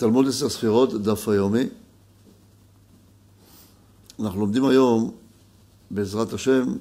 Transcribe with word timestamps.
תלמוד 0.00 0.28
עשר 0.28 0.48
ספירות, 0.48 1.02
דף 1.02 1.28
היומי. 1.28 1.64
אנחנו 4.20 4.40
לומדים 4.40 4.64
היום, 4.64 5.10
בעזרת 5.90 6.32
השם, 6.32 6.76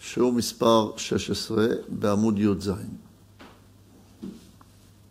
שיעור 0.00 0.32
מספר 0.32 0.90
16 0.96 1.66
בעמוד 1.88 2.38
י"ז. 2.38 2.70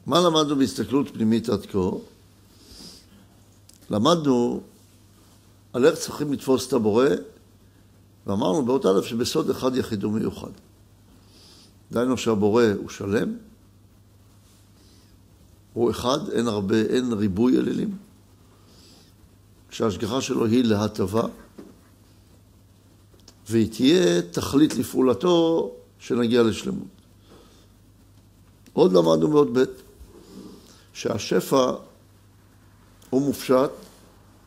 מה 0.05 0.19
למדנו 0.19 0.55
בהסתכלות 0.55 1.09
פנימית 1.13 1.49
עד 1.49 1.65
כה? 1.65 1.89
למדנו 3.89 4.61
על 5.73 5.85
איך 5.85 5.95
צריכים 5.95 6.33
לתפוס 6.33 6.67
את 6.67 6.73
הבורא, 6.73 7.07
ואמרנו 8.27 8.65
באות 8.65 8.85
א' 8.85 9.01
שבסוד 9.01 9.49
אחד 9.49 9.75
יחיד 9.75 10.03
ומיוחד. 10.03 10.51
דהיינו 11.91 12.17
שהבורא 12.17 12.63
הוא 12.77 12.89
שלם, 12.89 13.37
הוא 15.73 15.91
אחד, 15.91 16.29
אין 16.29 16.47
הרבה, 16.47 16.81
אין 16.81 17.13
ריבוי 17.13 17.57
אלילים, 17.57 17.97
שההשגחה 19.69 20.21
שלו 20.21 20.45
היא 20.45 20.63
להטבה, 20.63 21.23
והיא 23.49 23.71
תהיה 23.71 24.21
תכלית 24.21 24.75
לפעולתו 24.75 25.71
שנגיע 25.99 26.43
לשלמות. 26.43 26.87
עוד 28.73 28.93
למדנו 28.93 29.27
בעוד 29.31 29.57
ב' 29.57 29.63
שהשפע 30.93 31.71
הוא 33.09 33.21
מופשט 33.21 33.71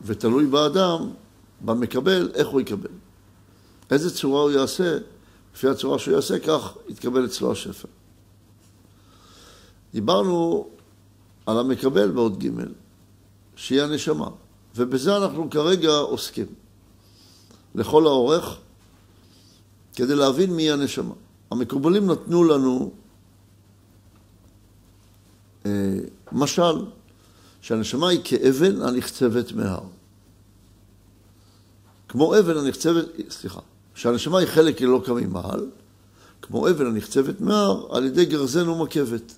ותלוי 0.01 0.45
באדם, 0.45 1.09
במקבל, 1.61 2.31
איך 2.33 2.47
הוא 2.47 2.61
יקבל. 2.61 2.89
איזה 3.91 4.15
צורה 4.15 4.41
הוא 4.41 4.51
יעשה, 4.51 4.97
לפי 5.55 5.67
הצורה 5.67 5.99
שהוא 5.99 6.15
יעשה, 6.15 6.39
כך 6.39 6.73
יתקבל 6.89 7.25
אצלו 7.25 7.51
השפע. 7.51 7.87
דיברנו 9.93 10.67
על 11.47 11.59
המקבל 11.59 12.11
בעוד 12.11 12.43
ג', 12.43 12.49
שהיא 13.55 13.81
הנשמה, 13.81 14.29
ובזה 14.75 15.17
אנחנו 15.17 15.49
כרגע 15.49 15.89
עוסקים. 15.89 16.45
לכל 17.75 18.07
האורך, 18.07 18.57
כדי 19.95 20.15
להבין 20.15 20.53
מי 20.53 20.71
הנשמה. 20.71 21.13
המקובלים 21.51 22.11
נתנו 22.11 22.43
לנו 22.43 22.91
אה, 25.65 25.71
משל, 26.31 26.85
שהנשמה 27.61 28.09
היא 28.09 28.19
כאבן 28.23 28.81
הנחצבת 28.81 29.51
מהר. 29.51 29.81
כמו 32.07 32.39
אבן 32.39 32.57
הנחצבת, 32.57 33.05
סליחה, 33.29 33.59
שהנשמה 33.95 34.39
היא 34.39 34.47
חלק 34.47 34.81
אלוקא 34.81 35.11
ממעל, 35.11 35.65
כמו 36.41 36.69
אבן 36.69 36.85
הנחצבת 36.85 37.41
מהר 37.41 37.95
על 37.95 38.05
ידי 38.05 38.25
גרזן 38.25 38.69
ומקבת. 38.69 39.33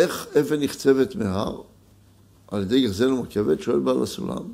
איך 0.00 0.26
אבן 0.40 0.62
נחצבת 0.62 1.14
מהר 1.14 1.60
על 2.48 2.62
ידי 2.62 2.82
גרזן 2.82 3.12
ומקבת? 3.12 3.60
שואל 3.62 3.78
בעל 3.78 4.02
הסולם. 4.02 4.52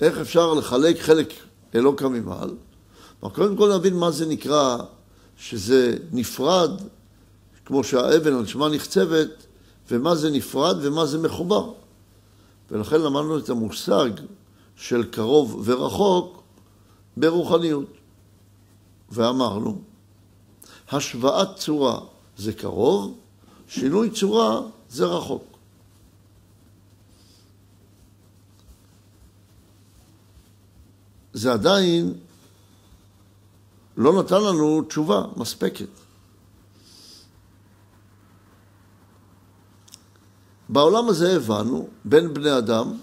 איך 0.00 0.18
אפשר 0.18 0.54
לחלק 0.54 1.00
חלק 1.00 1.32
אלוקא 1.74 2.04
ממעל? 2.04 2.54
קודם 3.20 3.56
כל 3.56 3.76
נבין 3.76 3.96
מה 3.96 4.10
זה 4.10 4.26
נקרא 4.26 4.78
שזה 5.36 5.96
נפרד, 6.12 6.70
כמו 7.64 7.84
שהאבן 7.84 8.32
הנשמה 8.32 8.68
נחצבת, 8.68 9.46
ומה 9.90 10.14
זה 10.14 10.30
נפרד 10.30 10.76
ומה 10.80 11.06
זה 11.06 11.18
מחובר. 11.18 11.72
ולכן 12.70 13.00
למדנו 13.00 13.38
את 13.38 13.48
המושג 13.48 14.10
של 14.76 15.04
קרוב 15.04 15.62
ורחוק 15.64 16.42
ברוחניות. 17.16 17.90
ואמרנו, 19.10 19.78
השוואת 20.90 21.56
צורה 21.56 22.00
זה 22.36 22.52
קרוב, 22.52 23.18
שינוי 23.68 24.10
צורה 24.10 24.60
זה 24.88 25.04
רחוק. 25.04 25.58
זה 31.32 31.52
עדיין 31.52 32.14
לא 33.96 34.22
נתן 34.22 34.42
לנו 34.42 34.82
תשובה 34.82 35.22
מספקת. 35.36 35.88
בעולם 40.68 41.08
הזה 41.08 41.36
הבנו, 41.36 41.88
בין 42.04 42.34
בני 42.34 42.58
אדם, 42.58 42.98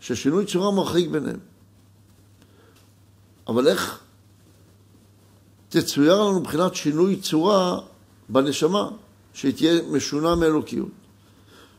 ששינוי 0.00 0.46
צורה 0.46 0.70
מרחיק 0.70 1.08
ביניהם. 1.08 1.40
אבל 3.48 3.68
איך 3.68 4.00
תצויר 5.70 6.22
לנו 6.22 6.40
מבחינת 6.40 6.74
שינוי 6.74 7.16
צורה 7.16 7.80
בנשמה, 8.28 8.90
שהיא 9.34 9.54
תהיה 9.54 9.82
משונה 9.82 10.34
מאלוקיות? 10.34 10.88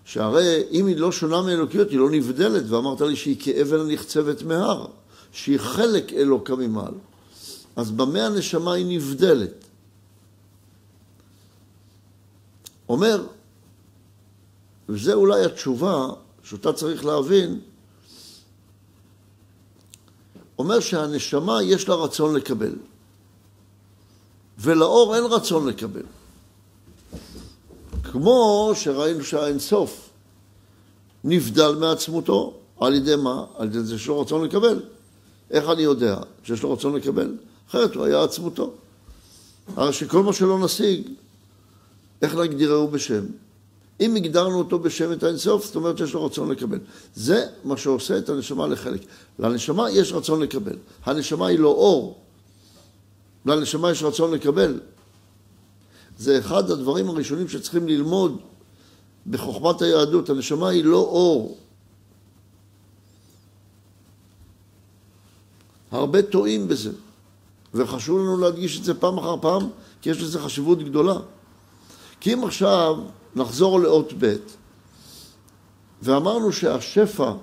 שהרי 0.06 0.64
אם 0.72 0.86
היא 0.86 0.98
לא 0.98 1.12
שונה 1.12 1.42
מאלוקיות, 1.42 1.90
היא 1.90 2.00
לא 2.00 2.10
נבדלת, 2.10 2.70
ואמרת 2.70 3.02
לי 3.02 3.16
שהיא 3.16 3.36
כאבן 3.40 3.80
הנחצבת 3.80 4.44
מהר, 4.44 4.86
שהיא 5.32 5.60
חלק 5.60 6.14
אלוקה 6.14 6.56
ממעל. 6.56 6.94
אז 7.76 7.92
במה 7.92 8.26
הנשמה 8.26 8.74
היא 8.74 8.98
נבדלת? 8.98 9.54
אומר, 12.90 13.26
וזה 14.90 15.14
אולי 15.14 15.46
התשובה 15.46 16.08
שאותה 16.44 16.74
צריך 16.74 17.06
להבין, 17.06 17.60
אומר 20.60 20.80
שהנשמה 20.80 21.64
יש 21.64 21.90
לה 21.90 21.96
רצון 21.96 22.36
לקבל, 22.36 22.76
ולאור 24.62 25.16
אין 25.16 25.24
רצון 25.24 25.68
לקבל. 25.68 26.04
כמו 28.04 28.72
שראינו 28.76 29.24
שהאינסוף 29.24 30.10
נבדל 31.24 31.76
מעצמותו, 31.80 32.54
על 32.80 32.94
ידי 32.94 33.16
מה? 33.16 33.46
על 33.58 33.68
ידי 33.68 33.80
זה 33.80 33.96
לו 34.08 34.22
רצון 34.22 34.46
לקבל. 34.46 34.80
איך 35.52 35.70
אני 35.70 35.82
יודע 35.82 36.18
שיש 36.44 36.64
לו 36.64 36.74
רצון 36.74 36.96
לקבל? 36.96 37.36
אחרת 37.70 37.96
הוא 37.96 38.06
היה 38.06 38.24
עצמותו. 38.24 38.72
הרי 39.76 39.94
שכל 39.94 40.24
מה 40.24 40.34
שלא 40.34 40.60
נשיג, 40.60 41.08
איך 42.22 42.36
נגדירהו 42.36 42.88
בשם? 42.88 43.26
אם 44.00 44.16
הגדרנו 44.16 44.58
אותו 44.58 44.80
בשם 44.80 45.12
את 45.12 45.24
האינסוף, 45.24 45.66
זאת 45.66 45.76
אומרת 45.76 45.98
שיש 45.98 46.14
לו 46.14 46.26
רצון 46.26 46.52
לקבל. 46.52 46.80
זה 47.16 47.46
מה 47.64 47.78
שעושה 47.78 48.18
את 48.18 48.30
הנשמה 48.30 48.68
לחלק. 48.68 49.02
לנשמה 49.40 49.92
יש 49.92 50.14
רצון 50.14 50.42
לקבל. 50.42 50.76
הנשמה 51.06 51.48
היא 51.48 51.60
לא 51.60 51.70
אור. 51.70 52.21
לנשמה 53.46 53.92
יש 53.92 54.04
רצון 54.04 54.32
לקבל. 54.32 54.80
זה 56.18 56.40
אחד 56.40 56.72
הדברים 56.72 57.10
הראשונים 57.10 57.48
שצריכים 57.48 57.88
ללמוד 57.88 58.42
בחוכמת 59.28 59.82
היהדות. 59.82 60.30
הנשמה 60.30 60.70
היא 60.70 60.86
לא 60.86 60.98
אור. 60.98 61.58
הרבה 65.92 66.22
טועים 66.22 66.68
בזה, 66.68 66.92
וחשוב 67.74 68.18
לנו 68.18 68.38
להדגיש 68.38 68.80
את 68.80 68.84
זה 68.84 68.94
פעם 68.94 69.18
אחר 69.18 69.36
פעם, 69.42 69.70
כי 70.02 70.10
יש 70.10 70.22
לזה 70.22 70.40
חשיבות 70.40 70.84
גדולה. 70.84 71.20
כי 72.20 72.34
אם 72.34 72.44
עכשיו 72.44 72.96
נחזור 73.36 73.80
לאות 73.80 74.14
ב', 74.20 74.36
ואמרנו 76.02 76.52
שהשפע 76.52 77.34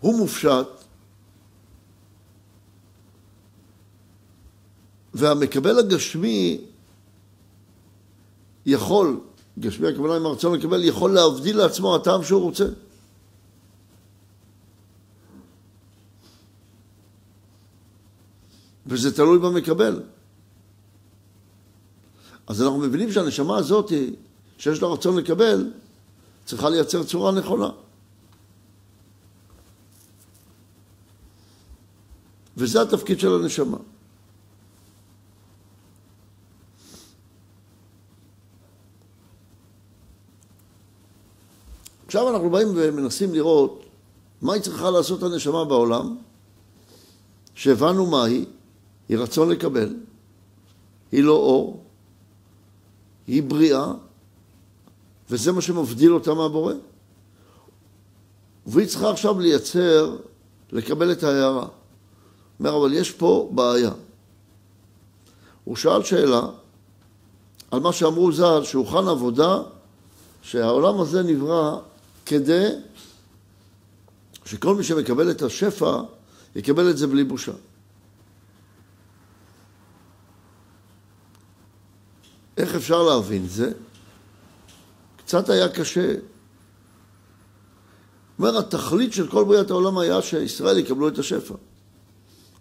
הוא 0.00 0.18
מופשט, 0.18 0.66
והמקבל 5.16 5.78
הגשמי 5.78 6.60
יכול, 8.66 9.20
גשמי 9.58 9.88
הכוונה 9.88 10.16
עם 10.16 10.26
הרצון 10.26 10.58
לקבל, 10.58 10.84
יכול 10.84 11.14
להבדיל 11.14 11.56
לעצמו 11.56 11.96
הטעם 11.96 12.24
שהוא 12.24 12.42
רוצה. 12.42 12.66
וזה 18.86 19.16
תלוי 19.16 19.38
במקבל. 19.38 20.02
אז 22.46 22.62
אנחנו 22.62 22.78
מבינים 22.78 23.12
שהנשמה 23.12 23.56
הזאת, 23.56 23.92
שיש 24.58 24.82
לה 24.82 24.88
רצון 24.88 25.16
לקבל, 25.16 25.70
צריכה 26.44 26.70
לייצר 26.70 27.04
צורה 27.04 27.32
נכונה. 27.32 27.70
וזה 32.56 32.82
התפקיד 32.82 33.20
של 33.20 33.34
הנשמה. 33.34 33.78
עכשיו 42.06 42.30
אנחנו 42.30 42.50
באים 42.50 42.68
ומנסים 42.74 43.34
לראות 43.34 43.84
מה 44.42 44.52
היא 44.52 44.62
צריכה 44.62 44.90
לעשות 44.90 45.22
הנשמה 45.22 45.64
בעולם, 45.64 46.16
שהבנו 47.54 48.06
מה 48.06 48.24
היא, 48.24 48.46
היא 49.08 49.18
רצון 49.18 49.48
לקבל, 49.48 49.94
היא 51.12 51.24
לא 51.24 51.32
אור, 51.32 51.82
היא 53.26 53.42
בריאה, 53.42 53.92
וזה 55.30 55.52
מה 55.52 55.60
שמבדיל 55.60 56.14
אותה 56.14 56.34
מהבורא. 56.34 56.74
והיא 58.66 58.88
צריכה 58.88 59.10
עכשיו 59.10 59.40
לייצר, 59.40 60.16
לקבל 60.72 61.12
את 61.12 61.22
ההערה. 61.22 61.66
אומר, 62.58 62.76
אבל 62.76 62.92
יש 62.92 63.10
פה 63.10 63.50
בעיה. 63.54 63.90
הוא 65.64 65.76
שאל 65.76 66.02
שאלה 66.02 66.42
על 67.70 67.80
מה 67.80 67.92
שאמרו 67.92 68.32
ז"ל, 68.32 68.64
שהוכן 68.64 69.08
עבודה, 69.08 69.58
שהעולם 70.42 71.00
הזה 71.00 71.22
נברא 71.22 71.78
כדי 72.26 72.68
שכל 74.44 74.74
מי 74.74 74.84
שמקבל 74.84 75.30
את 75.30 75.42
השפע, 75.42 76.00
יקבל 76.56 76.90
את 76.90 76.98
זה 76.98 77.06
בלי 77.06 77.24
בושה. 77.24 77.52
איך 82.56 82.74
אפשר 82.74 83.02
להבין 83.02 83.46
זה? 83.46 83.72
קצת 85.16 85.48
היה 85.48 85.68
קשה. 85.68 86.14
אומר, 88.38 88.58
התכלית 88.58 89.12
של 89.12 89.26
כל 89.26 89.44
בריאת 89.44 89.70
העולם 89.70 89.98
היה 89.98 90.22
שישראל 90.22 90.78
יקבלו 90.78 91.08
את 91.08 91.18
השפע. 91.18 91.54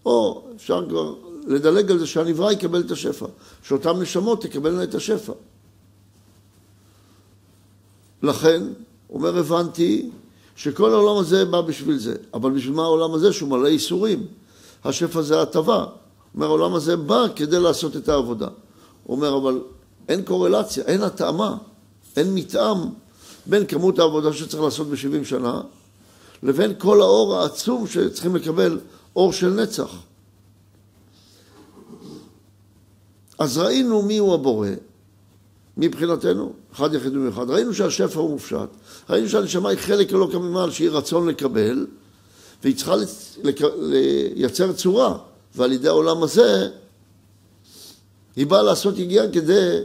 או 0.05 0.47
אפשר 0.55 0.89
כבר 0.89 1.15
לדלג 1.47 1.91
על 1.91 1.99
זה 1.99 2.07
שהנברא 2.07 2.51
יקבל 2.51 2.81
את 2.81 2.91
השפע, 2.91 3.25
שאותן 3.63 4.01
נשמות 4.01 4.41
תקבלנה 4.41 4.83
את 4.83 4.95
השפע. 4.95 5.33
לכן, 8.23 8.63
אומר, 9.15 9.37
הבנתי 9.37 10.09
שכל 10.55 10.93
העולם 10.93 11.17
הזה 11.17 11.45
בא 11.45 11.61
בשביל 11.61 11.97
זה. 11.97 12.15
אבל 12.33 12.51
בשביל 12.51 12.73
מה 12.73 12.83
העולם 12.83 13.13
הזה 13.13 13.33
שהוא 13.33 13.49
מלא 13.49 13.67
ייסורים? 13.67 14.27
השפע 14.83 15.21
זה 15.21 15.41
הטבה. 15.41 15.85
אומר, 16.35 16.45
העולם 16.45 16.73
הזה 16.73 16.97
בא 16.97 17.25
כדי 17.35 17.59
לעשות 17.59 17.95
את 17.95 18.09
העבודה. 18.09 18.47
הוא 19.03 19.15
אומר, 19.15 19.37
אבל 19.37 19.61
אין 20.09 20.21
קורלציה, 20.21 20.83
אין 20.83 21.01
התאמה, 21.01 21.57
אין 22.17 22.35
מתאם 22.35 22.77
בין 23.45 23.65
כמות 23.65 23.99
העבודה 23.99 24.33
שצריך 24.33 24.63
לעשות 24.63 24.87
ב-70 24.87 25.25
שנה 25.25 25.61
לבין 26.43 26.73
כל 26.77 27.01
האור 27.01 27.35
העצום 27.35 27.87
שצריכים 27.87 28.35
לקבל 28.35 28.79
אור 29.15 29.33
של 29.33 29.49
נצח. 29.49 29.89
אז 33.39 33.57
ראינו 33.57 34.01
מי 34.01 34.17
הוא 34.17 34.33
הבורא, 34.33 34.69
מבחינתנו, 35.77 36.53
אחד 36.73 36.93
יחיד 36.93 37.15
ומיוחד. 37.15 37.49
ראינו 37.49 37.73
שהשפע 37.73 38.19
הוא 38.19 38.29
מופשט, 38.29 38.69
ראינו 39.09 39.29
שהנשמה 39.29 39.69
היא 39.69 39.77
חלק 39.77 40.13
אלוקא 40.13 40.37
ממעל, 40.37 40.71
שהיא 40.71 40.89
רצון 40.89 41.27
לקבל, 41.27 41.87
והיא 42.63 42.75
צריכה. 42.75 42.93
לייצר 43.79 44.73
צורה, 44.73 45.17
ועל 45.55 45.71
ידי 45.71 45.87
העולם 45.87 46.23
הזה 46.23 46.69
היא 48.35 48.47
באה 48.47 48.63
לעשות 48.63 48.97
יגיעה 48.97 49.31
כדי 49.31 49.79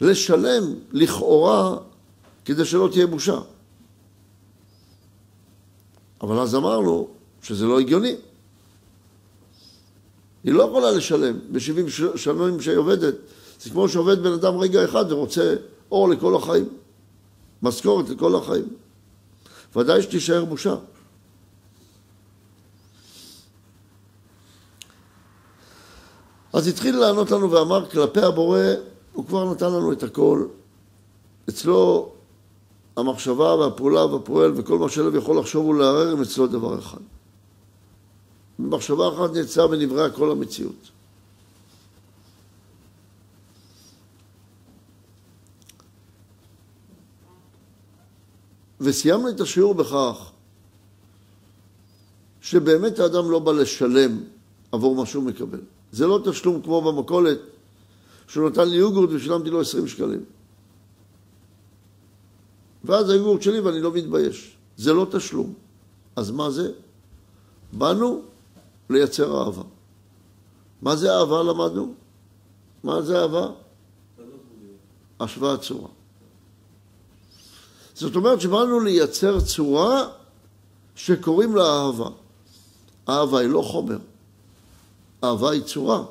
לשלם 0.00 0.74
לכאורה, 0.92 1.76
כדי 2.44 2.64
שלא 2.64 2.88
תהיה 2.92 3.06
בושה. 3.06 3.38
אבל 6.20 6.38
אז 6.38 6.54
אמרנו 6.54 7.08
שזה 7.42 7.64
לא 7.64 7.80
הגיוני. 7.80 8.16
היא 10.44 10.52
לא 10.52 10.62
יכולה 10.62 10.90
לשלם 10.90 11.38
ב-70 11.52 12.16
שנים 12.16 12.60
שהיא 12.60 12.76
עובדת. 12.76 13.14
זה 13.64 13.70
כמו 13.70 13.88
שעובד 13.88 14.22
בן 14.22 14.32
אדם 14.32 14.56
רגע 14.58 14.84
אחד 14.84 15.12
ורוצה 15.12 15.54
אור 15.90 16.08
לכל 16.08 16.36
החיים, 16.36 16.68
משכורת 17.62 18.08
לכל 18.08 18.34
החיים. 18.34 18.68
ודאי 19.76 20.02
שתישאר 20.02 20.44
בושה. 20.44 20.76
אז 26.52 26.68
התחיל 26.68 26.96
לענות 26.96 27.30
לנו 27.30 27.50
ואמר, 27.50 27.90
כלפי 27.90 28.20
הבורא, 28.20 28.60
הוא 29.12 29.26
כבר 29.26 29.52
נתן 29.52 29.66
לנו 29.66 29.92
את 29.92 30.02
הכל. 30.02 30.46
אצלו 31.48 32.12
המחשבה 32.96 33.54
והפעולה 33.54 34.06
והפועל 34.06 34.52
וכל 34.56 34.78
מה 34.78 34.88
שלב 34.88 35.14
יכול 35.14 35.38
לחשוב 35.38 35.66
ולערער 35.66 36.12
הם 36.12 36.22
אצלו 36.22 36.46
דבר 36.46 36.78
אחד. 36.78 37.00
במחשבה 38.58 39.08
אחת 39.08 39.36
נעצר 39.36 39.66
ונבראה 39.70 40.10
כל 40.10 40.30
המציאות. 40.30 40.90
וסיימנו 48.84 49.28
את 49.28 49.40
השיעור 49.40 49.74
בכך 49.74 50.30
שבאמת 52.40 52.98
האדם 52.98 53.30
לא 53.30 53.38
בא 53.38 53.52
לשלם 53.52 54.20
עבור 54.72 54.96
מה 54.96 55.06
שהוא 55.06 55.24
מקבל. 55.24 55.60
זה 55.92 56.06
לא 56.06 56.20
תשלום 56.24 56.62
כמו 56.62 56.82
במכולת, 56.82 57.38
שהוא 58.28 58.50
נתן 58.50 58.68
לי 58.68 58.76
יוגורט 58.76 59.10
ושילמתי 59.12 59.50
לו 59.50 59.60
20 59.60 59.88
שקלים. 59.88 60.24
ואז 62.84 63.10
היוגורט 63.10 63.42
שלי 63.42 63.60
ואני 63.60 63.80
לא 63.80 63.92
מתבייש. 63.92 64.56
זה 64.76 64.92
לא 64.92 65.06
תשלום. 65.10 65.54
אז 66.16 66.30
מה 66.30 66.50
זה? 66.50 66.72
באנו 67.72 68.22
לייצר 68.90 69.40
אהבה. 69.40 69.62
מה 70.82 70.96
זה 70.96 71.12
אהבה 71.12 71.42
למדנו? 71.42 71.94
מה 72.84 73.02
זה 73.02 73.22
אהבה? 73.22 73.50
השוואת 75.20 75.60
צורה. 75.60 75.88
זאת 77.94 78.16
אומרת 78.16 78.40
שבאנו 78.40 78.80
לייצר 78.80 79.40
צורה 79.40 80.08
שקוראים 80.96 81.56
לה 81.56 81.62
אהבה. 81.62 82.08
אהבה 83.08 83.38
היא 83.38 83.48
לא 83.48 83.62
חומר, 83.62 83.98
אהבה 85.24 85.50
היא 85.50 85.62
צורה. 85.62 86.04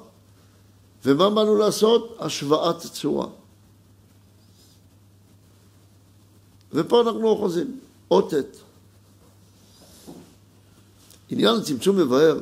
ומה 1.06 1.30
באנו 1.30 1.56
לעשות? 1.56 2.18
השוואת 2.20 2.80
צורה. 2.80 3.28
ופה 6.74 7.02
אנחנו 7.02 7.28
אוחזים, 7.28 7.80
אות 8.12 8.34
עת. 8.34 8.58
עניין 11.30 11.56
הצמצום 11.56 11.98
מבאר 11.98 12.40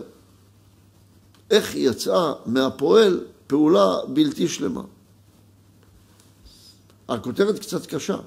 איך 1.49 1.75
יצאה 1.75 2.33
מהפועל 2.45 3.25
פעולה 3.47 4.05
בלתי 4.13 4.47
שלמה. 4.47 4.81
הכותרת 7.09 7.59
קצת 7.59 7.85
קשה. 7.85 8.17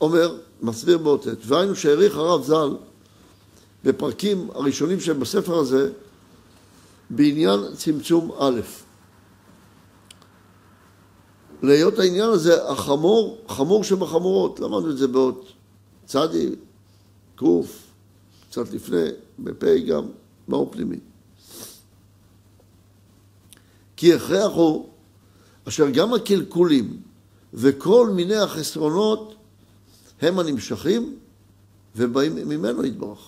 אומר, 0.00 0.38
מסביר 0.62 0.98
באותת, 0.98 1.36
והיינו 1.46 1.76
שהעריך 1.76 2.16
הרב 2.16 2.44
ז"ל 2.44 2.76
בפרקים 3.84 4.50
הראשונים 4.54 5.00
שהם 5.00 5.20
בספר 5.20 5.54
הזה 5.58 5.90
בעניין 7.10 7.60
צמצום 7.76 8.32
א'. 8.38 8.60
להיות 11.62 11.98
העניין 11.98 12.28
הזה 12.28 12.68
החמור, 12.68 13.38
חמור 13.48 13.84
שבחמורות, 13.84 14.60
למדנו 14.60 14.90
את 14.90 14.98
זה 14.98 15.08
באות 15.08 15.52
צדי, 16.06 16.50
קוף, 17.36 17.86
קצת 18.50 18.72
לפני, 18.72 19.06
בפ' 19.38 19.64
גם, 19.64 20.06
מאור 20.48 20.72
פנימי. 20.72 20.96
כי 23.96 24.14
הכרח 24.14 24.52
הוא 24.52 24.88
אשר 25.68 25.90
גם 25.90 26.14
הקלקולים 26.14 27.00
וכל 27.54 28.10
מיני 28.10 28.36
החסרונות 28.36 29.34
הם 30.20 30.38
הנמשכים 30.38 31.18
ובאים 31.96 32.34
ממנו 32.34 32.84
יתברך. 32.84 33.18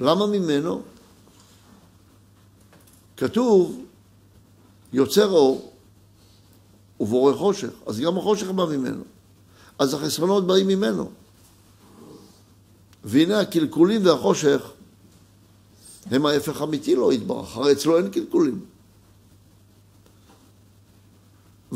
למה 0.00 0.26
ממנו? 0.26 0.82
כתוב 3.16 3.84
יוצר 4.92 5.30
אור 5.30 5.72
ובורא 7.00 7.34
חושך, 7.34 7.70
אז 7.86 8.00
גם 8.00 8.18
החושך 8.18 8.46
בא 8.46 8.64
ממנו. 8.64 9.02
אז 9.78 9.94
החסרונות 9.94 10.46
באים 10.46 10.68
ממנו. 10.68 11.10
והנה 13.04 13.40
הקלקולים 13.40 14.06
והחושך 14.06 14.70
הם 16.10 16.26
ההפך 16.26 16.62
אמיתי 16.62 16.94
לו 16.94 17.12
יתברך, 17.12 17.56
הרי 17.56 17.72
אצלו 17.72 17.98
אין 17.98 18.10
קלקולים. 18.10 18.60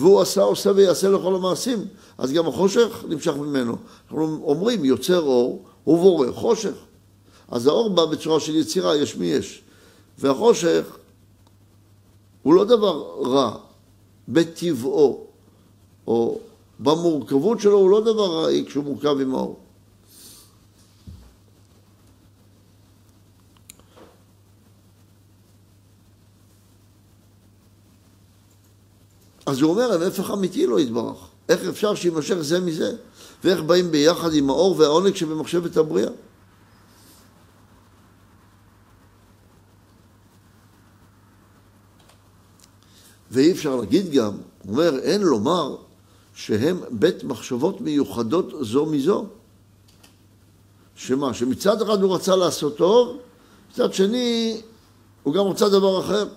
והוא 0.02 0.20
עשה, 0.20 0.42
עושה 0.42 0.70
ויעשה 0.74 1.08
לכל 1.08 1.34
המעשים, 1.34 1.84
אז 2.18 2.32
גם 2.32 2.46
החושך 2.46 3.04
נמשך 3.08 3.32
ממנו. 3.36 3.76
אנחנו 4.10 4.40
אומרים, 4.44 4.84
יוצר 4.84 5.20
אור, 5.20 5.62
הוא 5.84 5.98
בורא 5.98 6.32
חושך. 6.32 6.74
אז 7.48 7.66
האור 7.66 7.90
בא 7.90 8.04
בצורה 8.04 8.40
של 8.40 8.56
יצירה, 8.56 8.96
יש 8.96 9.16
מי 9.16 9.26
יש. 9.26 9.62
והחושך 10.18 10.96
הוא 12.42 12.54
לא 12.54 12.64
דבר 12.64 13.04
רע 13.20 13.56
בטבעו, 14.28 15.26
או 16.06 16.38
במורכבות 16.80 17.60
שלו 17.60 17.78
הוא 17.78 17.90
לא 17.90 18.00
דבר 18.00 18.42
רעי 18.42 18.64
כשהוא 18.66 18.84
מורכב 18.84 19.20
עם 19.20 19.34
האור. 19.34 19.56
אז 29.52 29.60
הוא 29.60 29.70
אומר, 29.70 30.02
ההפך 30.02 30.30
אמיתי 30.30 30.66
לא 30.66 30.80
יתברך. 30.80 31.16
איך 31.48 31.60
אפשר 31.60 31.94
שיימשך 31.94 32.34
זה 32.34 32.60
מזה? 32.60 32.96
ואיך 33.44 33.60
באים 33.60 33.90
ביחד 33.90 34.34
עם 34.34 34.50
האור 34.50 34.78
והעונג 34.78 35.14
שבמחשבת 35.14 35.76
הבריאה? 35.76 36.10
ואי 43.30 43.52
אפשר 43.52 43.76
להגיד 43.76 44.10
גם, 44.12 44.32
הוא 44.62 44.72
אומר, 44.72 44.98
אין 44.98 45.22
לומר 45.22 45.76
שהם 46.34 46.80
בית 46.90 47.24
מחשבות 47.24 47.80
מיוחדות 47.80 48.52
זו 48.60 48.86
מזו. 48.86 49.26
שמה? 50.94 51.34
שמצד 51.34 51.82
אחד 51.82 52.02
הוא 52.02 52.14
רצה 52.14 52.36
לעשות 52.36 52.76
טוב, 52.76 53.18
מצד 53.72 53.94
שני 53.94 54.60
הוא 55.22 55.34
גם 55.34 55.44
רצה 55.44 55.68
דבר 55.68 56.00
אחר. 56.00 56.28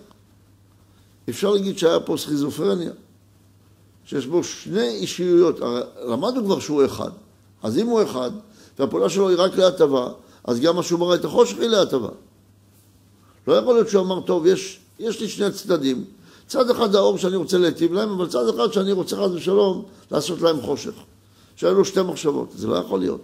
אפשר 1.29 1.51
להגיד 1.51 1.77
שהיה 1.77 1.99
פה 1.99 2.17
סכיזופרניה, 2.17 2.91
שיש 4.05 4.25
בו 4.25 4.43
שני 4.43 4.87
אישיויות. 4.87 5.59
למדנו 6.07 6.45
כבר 6.45 6.59
שהוא 6.59 6.85
אחד, 6.85 7.11
אז 7.63 7.77
אם 7.77 7.87
הוא 7.87 8.03
אחד, 8.03 8.31
והפעולה 8.79 9.09
שלו 9.09 9.29
היא 9.29 9.37
רק 9.39 9.57
להטבה, 9.57 10.09
אז 10.43 10.59
גם 10.59 10.75
מה 10.75 10.83
שהוא 10.83 10.99
מראה 10.99 11.15
את 11.15 11.25
החושך 11.25 11.59
היא 11.59 11.67
להטבה. 11.67 12.09
לא 13.47 13.53
יכול 13.53 13.73
להיות 13.73 13.89
שהוא 13.89 14.03
אמר, 14.03 14.21
טוב, 14.21 14.45
יש, 14.45 14.79
יש 14.99 15.21
לי 15.21 15.27
שני 15.27 15.51
צדדים. 15.51 16.05
צד 16.47 16.69
אחד 16.69 16.95
האור 16.95 17.17
שאני 17.17 17.35
רוצה 17.35 17.57
להיטיב 17.57 17.93
להם, 17.93 18.09
אבל 18.09 18.27
צד 18.29 18.49
אחד 18.55 18.73
שאני 18.73 18.91
רוצה 18.91 19.15
חס 19.15 19.31
ושלום 19.33 19.85
לעשות 20.11 20.41
להם 20.41 20.61
חושך. 20.61 20.93
שהיו 21.55 21.73
לו 21.73 21.85
שתי 21.85 22.01
מחשבות, 22.01 22.49
זה 22.55 22.67
לא 22.67 22.75
יכול 22.75 22.99
להיות. 22.99 23.21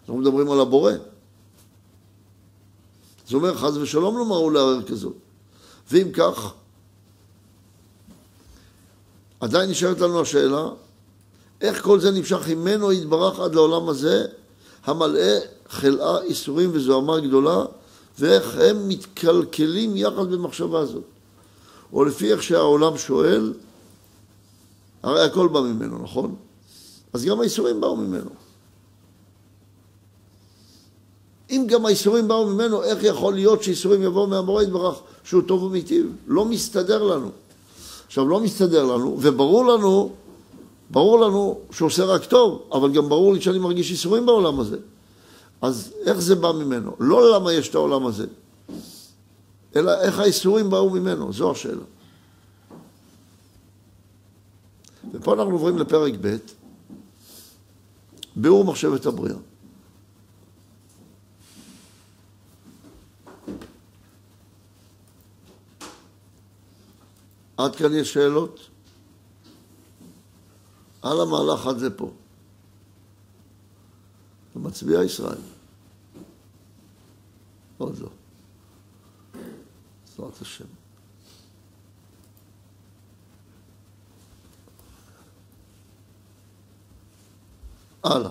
אנחנו 0.00 0.16
מדברים 0.16 0.50
על 0.50 0.60
הבורא. 0.60 0.92
זה 3.28 3.36
אומר, 3.36 3.54
חס 3.54 3.76
ושלום 3.76 4.18
לא 4.18 4.24
מראו 4.24 4.50
לערער 4.50 4.82
כזאת. 4.82 5.14
ואם 5.90 6.12
כך, 6.12 6.52
עדיין 9.40 9.70
נשארת 9.70 10.00
לנו 10.00 10.20
השאלה, 10.20 10.68
איך 11.60 11.82
כל 11.82 12.00
זה 12.00 12.10
נמשך 12.10 12.48
ממנו 12.48 12.92
יתברך 12.92 13.40
עד 13.40 13.54
לעולם 13.54 13.88
הזה, 13.88 14.26
המלאה 14.84 15.38
חלאה, 15.68 16.20
איסורים 16.20 16.70
וזוהמה 16.72 17.20
גדולה, 17.20 17.64
ואיך 18.18 18.58
הם 18.58 18.88
מתקלקלים 18.88 19.96
יחד 19.96 20.30
במחשבה 20.30 20.80
הזאת. 20.80 21.04
או 21.92 22.04
לפי 22.04 22.32
איך 22.32 22.42
שהעולם 22.42 22.98
שואל, 22.98 23.52
הרי 25.02 25.22
הכל 25.22 25.48
בא 25.48 25.60
ממנו, 25.60 25.98
נכון? 26.02 26.34
אז 27.12 27.24
גם 27.24 27.40
האיסורים 27.40 27.80
באו 27.80 27.96
ממנו. 27.96 28.30
אם 31.50 31.64
גם 31.68 31.86
האיסורים 31.86 32.28
באו 32.28 32.46
ממנו, 32.46 32.82
איך 32.82 32.98
יכול 33.02 33.34
להיות 33.34 33.62
שאיסורים 33.62 34.02
יבואו 34.02 34.26
מהמורה 34.26 34.62
יתברך 34.62 35.00
שהוא 35.24 35.42
טוב 35.42 35.62
ומיטיב? 35.62 36.16
לא 36.26 36.44
מסתדר 36.44 37.02
לנו. 37.02 37.30
עכשיו, 38.06 38.28
לא 38.28 38.40
מסתדר 38.40 38.84
לנו, 38.84 39.16
וברור 39.20 39.66
לנו, 39.66 40.12
ברור 40.90 41.20
לנו 41.20 41.58
שהוא 41.70 41.86
עושה 41.86 42.04
רק 42.04 42.24
טוב, 42.24 42.62
אבל 42.72 42.92
גם 42.92 43.08
ברור 43.08 43.34
לי 43.34 43.40
שאני 43.40 43.58
מרגיש 43.58 43.90
איסורים 43.90 44.26
בעולם 44.26 44.60
הזה. 44.60 44.76
אז 45.62 45.92
איך 46.04 46.18
זה 46.18 46.34
בא 46.34 46.52
ממנו? 46.52 46.92
לא 47.00 47.34
למה 47.34 47.52
יש 47.52 47.68
את 47.68 47.74
העולם 47.74 48.06
הזה, 48.06 48.26
אלא 49.76 50.00
איך 50.00 50.18
האיסורים 50.18 50.70
באו 50.70 50.90
ממנו, 50.90 51.32
זו 51.32 51.50
השאלה. 51.50 51.82
ופה 55.12 55.34
אנחנו 55.34 55.52
עוברים 55.52 55.78
לפרק 55.78 56.14
ב', 56.20 56.36
ביאור 58.36 58.64
מחשבת 58.64 59.06
הבריאה. 59.06 59.36
עד 67.56 67.76
כאן 67.76 67.94
יש 67.94 68.12
שאלות? 68.12 68.60
על 71.02 71.20
המהלך 71.20 71.66
עד 71.66 71.78
זה 71.78 71.96
פה. 71.96 72.12
מצביע 74.56 75.02
ישראל. 75.02 75.38
עוד 77.78 77.98
לא. 77.98 78.08
בעזרת 80.18 80.42
השם. 80.42 80.64
הלאה. 88.04 88.30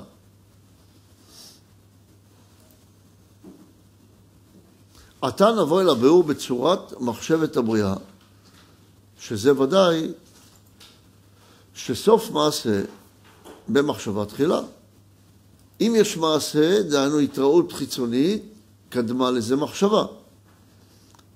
עתה 5.22 5.51
נבוא 5.62 5.82
אל 5.82 5.89
הביאור 5.89 6.24
בצורת 6.24 7.01
מחשבת 7.01 7.58
הבריאה, 7.58 7.96
שזה 9.19 9.62
ודאי 9.62 10.12
שסוף 11.74 12.31
מעשה 12.31 12.81
במחשבה 13.67 14.25
תחילה. 14.25 14.62
אם 15.81 15.93
יש 15.98 16.17
מעשה, 16.17 16.84
דהיינו 16.84 17.19
התראות 17.19 17.72
חיצונית, 17.72 18.43
קדמה 18.89 19.31
לזה 19.31 19.55
מחשבה. 19.55 20.05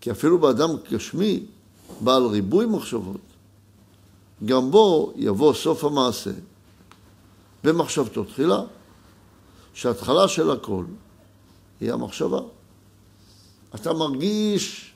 כי 0.02 0.12
אפילו 0.12 0.40
באדם 0.40 0.70
גשמי, 0.92 1.46
בעל 2.02 2.26
ריבוי 2.26 2.66
מחשבות, 2.66 3.22
גם 4.46 4.72
בו 4.72 5.14
יבוא 5.16 5.54
סוף 5.54 5.84
המעשה 5.84 6.32
במחשבתו 7.64 8.24
תחילה, 8.24 8.62
שההתחלה 9.74 10.28
של 10.28 10.52
הכל 10.52 10.86
היא 11.82 11.94
המחשבה. 11.94 12.40
אתה 13.76 13.94
מרגיש 13.94 14.94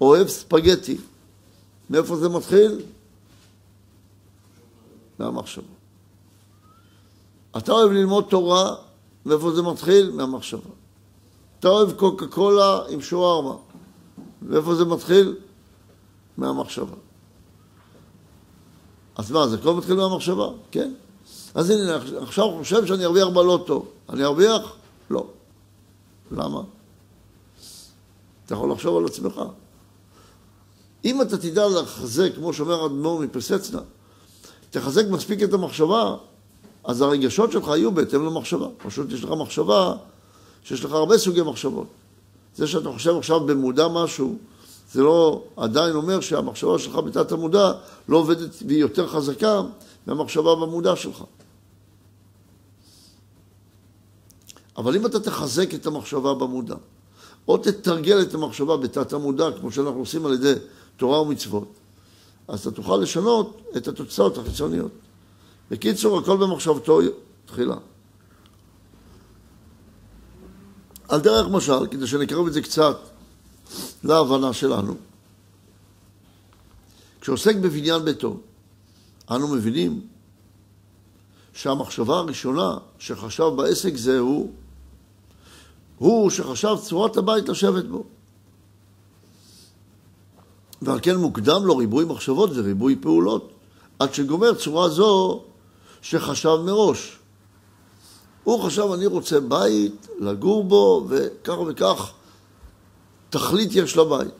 אוהב 0.00 0.28
ספגטי. 0.28 0.96
מאיפה 1.92 2.16
זה 2.16 2.28
מתחיל? 2.28 2.80
מהמחשבה. 5.18 5.72
אתה 7.56 7.72
אוהב 7.72 7.90
ללמוד 7.90 8.24
תורה, 8.28 8.74
מאיפה 9.26 9.52
זה 9.52 9.62
מתחיל? 9.62 10.10
מהמחשבה. 10.10 10.70
אתה 11.60 11.68
אוהב 11.68 11.92
קוקה 11.92 12.26
קולה 12.26 12.80
עם 12.88 13.00
שוארמה, 13.00 13.56
מאיפה 14.42 14.74
זה 14.74 14.84
מתחיל? 14.84 15.36
מהמחשבה. 16.36 16.96
אז 19.16 19.30
מה, 19.30 19.48
זה 19.48 19.56
הכל 19.56 19.74
מתחיל 19.74 19.96
מהמחשבה? 19.96 20.48
כן. 20.70 20.94
אז 21.54 21.70
הנה, 21.70 21.96
עכשיו 22.22 22.44
הוא 22.44 22.58
חושב 22.58 22.86
שאני 22.86 23.04
ארוויח 23.04 23.28
בלוטו. 23.28 23.86
אני 24.08 24.24
ארוויח? 24.24 24.76
לא. 25.10 25.26
למה? 26.30 26.62
אתה 28.46 28.54
יכול 28.54 28.72
לחשוב 28.72 28.96
על 28.96 29.04
עצמך. 29.04 29.42
אם 31.04 31.22
אתה 31.22 31.38
תדע 31.38 31.68
לחזק, 31.68 32.34
כמו 32.34 32.52
שאומר 32.52 32.86
אדמו"ר 32.86 33.20
מפסצנה, 33.20 33.80
תחזק 34.70 35.04
מספיק 35.10 35.42
את 35.42 35.52
המחשבה, 35.52 36.16
אז 36.84 37.00
הרגשות 37.00 37.52
שלך 37.52 37.66
יהיו 37.66 37.92
בהתאם 37.92 38.26
למחשבה. 38.26 38.66
פשוט 38.78 39.12
יש 39.12 39.24
לך 39.24 39.30
מחשבה 39.30 39.94
שיש 40.64 40.84
לך 40.84 40.92
הרבה 40.92 41.18
סוגי 41.18 41.42
מחשבות. 41.42 41.86
זה 42.56 42.66
שאתה 42.66 42.88
חושב 42.92 43.16
עכשיו 43.16 43.40
במודע 43.40 43.88
משהו, 43.88 44.36
זה 44.92 45.02
לא 45.02 45.42
עדיין 45.56 45.94
אומר 45.94 46.20
שהמחשבה 46.20 46.78
שלך 46.78 46.96
בתת 46.96 47.32
המודע 47.32 47.72
לא 48.08 48.16
עובדת 48.16 48.50
והיא 48.66 48.80
יותר 48.80 49.08
חזקה 49.08 49.62
מהמחשבה 50.06 50.54
במודע 50.54 50.96
שלך. 50.96 51.24
אבל 54.76 54.96
אם 54.96 55.06
אתה 55.06 55.20
תחזק 55.20 55.74
את 55.74 55.86
המחשבה 55.86 56.34
במודע, 56.34 56.74
או 57.48 57.58
תתרגל 57.58 58.22
את 58.22 58.34
המחשבה 58.34 58.76
בתת 58.76 59.12
המודע, 59.12 59.48
כמו 59.60 59.72
שאנחנו 59.72 59.98
עושים 59.98 60.26
על 60.26 60.32
ידי 60.32 60.54
תורה 61.02 61.20
ומצוות, 61.20 61.68
אז 62.48 62.60
אתה 62.60 62.70
תוכל 62.70 62.96
לשנות 62.96 63.60
את 63.76 63.88
התוצאות 63.88 64.38
החיצוניות. 64.38 64.92
בקיצור, 65.70 66.18
הכל 66.18 66.36
במחשבתו 66.36 67.00
תחילה. 67.46 67.76
על 71.08 71.20
דרך 71.20 71.48
משל, 71.48 71.86
כדי 71.90 72.06
שנקרב 72.06 72.46
את 72.46 72.52
זה 72.52 72.62
קצת 72.62 72.98
להבנה 74.04 74.52
שלנו, 74.52 74.94
כשעוסק 77.20 77.56
בבניין 77.56 78.04
ביתו, 78.04 78.36
אנו 79.30 79.48
מבינים 79.48 80.06
שהמחשבה 81.52 82.18
הראשונה 82.18 82.78
שחשב 82.98 83.48
בעסק 83.56 83.96
זה 83.96 84.18
הוא, 84.18 84.52
הוא 85.98 86.30
שחשב 86.30 86.76
צורת 86.82 87.16
הבית 87.16 87.48
לשבת 87.48 87.84
בו. 87.84 88.04
ועל 90.82 90.98
כן 91.02 91.16
מוקדם 91.16 91.66
לו 91.66 91.76
ריבוי 91.76 92.04
מחשבות 92.04 92.50
וריבוי 92.54 92.96
פעולות, 93.00 93.52
עד 93.98 94.14
שגומר 94.14 94.54
צורה 94.54 94.88
זו 94.88 95.42
שחשב 96.02 96.58
מראש. 96.64 97.18
הוא 98.44 98.62
חשב, 98.62 98.86
אני 98.94 99.06
רוצה 99.06 99.40
בית, 99.40 100.08
לגור 100.20 100.64
בו, 100.64 101.06
וכך 101.08 101.58
וכך 101.68 102.12
תכלית 103.30 103.74
יש 103.74 103.96
לבית. 103.96 104.34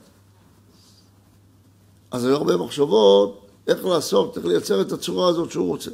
אז 2.10 2.24
היו 2.24 2.36
הרבה 2.36 2.56
מחשבות 2.56 3.46
איך 3.66 3.84
לעשות, 3.84 4.38
איך 4.38 4.46
לייצר 4.46 4.80
את 4.80 4.92
הצורה 4.92 5.28
הזאת 5.28 5.50
שהוא 5.50 5.66
רוצה. 5.66 5.90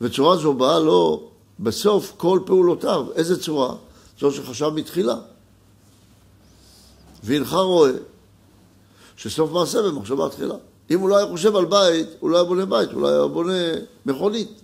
וצורה 0.00 0.36
זו 0.36 0.54
באה 0.54 0.78
לו 0.78 1.28
בסוף 1.60 2.12
כל 2.16 2.40
פעולותיו. 2.46 3.06
איזה 3.14 3.42
צורה? 3.42 3.74
זו 4.20 4.32
שחשב 4.32 4.68
מתחילה. 4.68 5.16
והנך 7.22 7.52
רואה 7.52 7.90
שסוף 9.16 9.50
מעשה 9.50 9.82
במחשבה 9.82 10.28
תחילה. 10.28 10.54
אם 10.90 11.00
הוא 11.00 11.08
לא 11.08 11.16
היה 11.16 11.26
חושב 11.26 11.56
על 11.56 11.64
בית, 11.64 12.08
הוא 12.20 12.30
לא 12.30 12.36
היה 12.36 12.44
בונה 12.44 12.66
בית, 12.66 12.90
הוא 12.92 13.02
לא 13.02 13.08
היה 13.08 13.26
בונה 13.26 13.62
מכונית. 14.06 14.60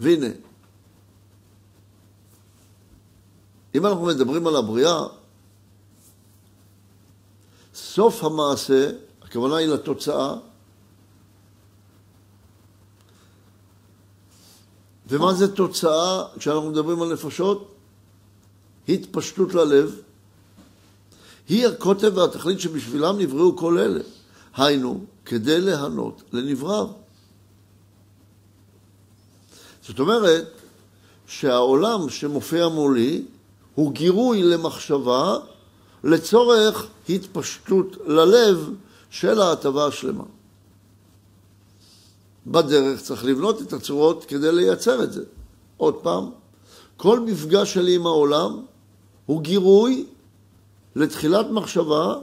והנה, 0.00 0.26
אם 3.74 3.86
אנחנו 3.86 4.04
מדברים 4.04 4.46
על 4.46 4.56
הבריאה, 4.56 5.06
סוף 7.74 8.24
המעשה, 8.24 8.90
הכוונה 9.22 9.56
היא 9.56 9.68
לתוצאה, 9.68 10.34
ומה 15.06 15.34
זה 15.34 15.54
תוצאה 15.54 16.24
כשאנחנו 16.38 16.70
מדברים 16.70 17.02
על 17.02 17.12
נפשות? 17.12 17.74
התפשטות 18.88 19.54
ללב. 19.54 20.02
היא 21.48 21.66
הקוטב 21.66 22.16
והתכלית 22.16 22.60
שבשבילם 22.60 23.18
נבראו 23.18 23.56
כל 23.56 23.78
אלה. 23.78 24.00
היינו, 24.56 25.04
כדי 25.24 25.60
ליהנות 25.60 26.22
לנבראיו. 26.32 26.86
זאת 29.86 30.00
אומרת 30.00 30.48
שהעולם 31.26 32.08
שמופיע 32.08 32.68
מולי 32.68 33.24
הוא 33.74 33.92
גירוי 33.92 34.42
למחשבה 34.42 35.36
לצורך 36.04 36.86
התפשטות 37.08 37.96
ללב 38.06 38.70
של 39.10 39.40
ההטבה 39.40 39.86
השלמה. 39.86 40.24
בדרך 42.46 43.02
צריך 43.02 43.24
לבנות 43.24 43.62
את 43.62 43.72
הצורות 43.72 44.24
כדי 44.24 44.52
לייצר 44.52 45.02
את 45.02 45.12
זה. 45.12 45.22
עוד 45.76 45.94
פעם, 45.94 46.30
כל 46.96 47.20
מפגש 47.20 47.74
שלי 47.74 47.94
עם 47.94 48.06
העולם 48.06 48.60
הוא 49.26 49.42
גירוי 49.42 50.06
לתחילת 50.96 51.46
מחשבה 51.50 52.14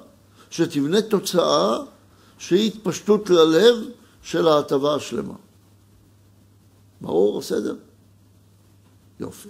שתבנה 0.50 1.02
תוצאה 1.02 1.78
שהיא 2.38 2.72
התפשטות 2.72 3.30
ללב 3.30 3.76
של 4.22 4.48
ההטבה 4.48 4.96
השלמה. 4.96 5.34
ברור? 7.02 7.40
בסדר? 7.40 7.76
יופי. 9.20 9.50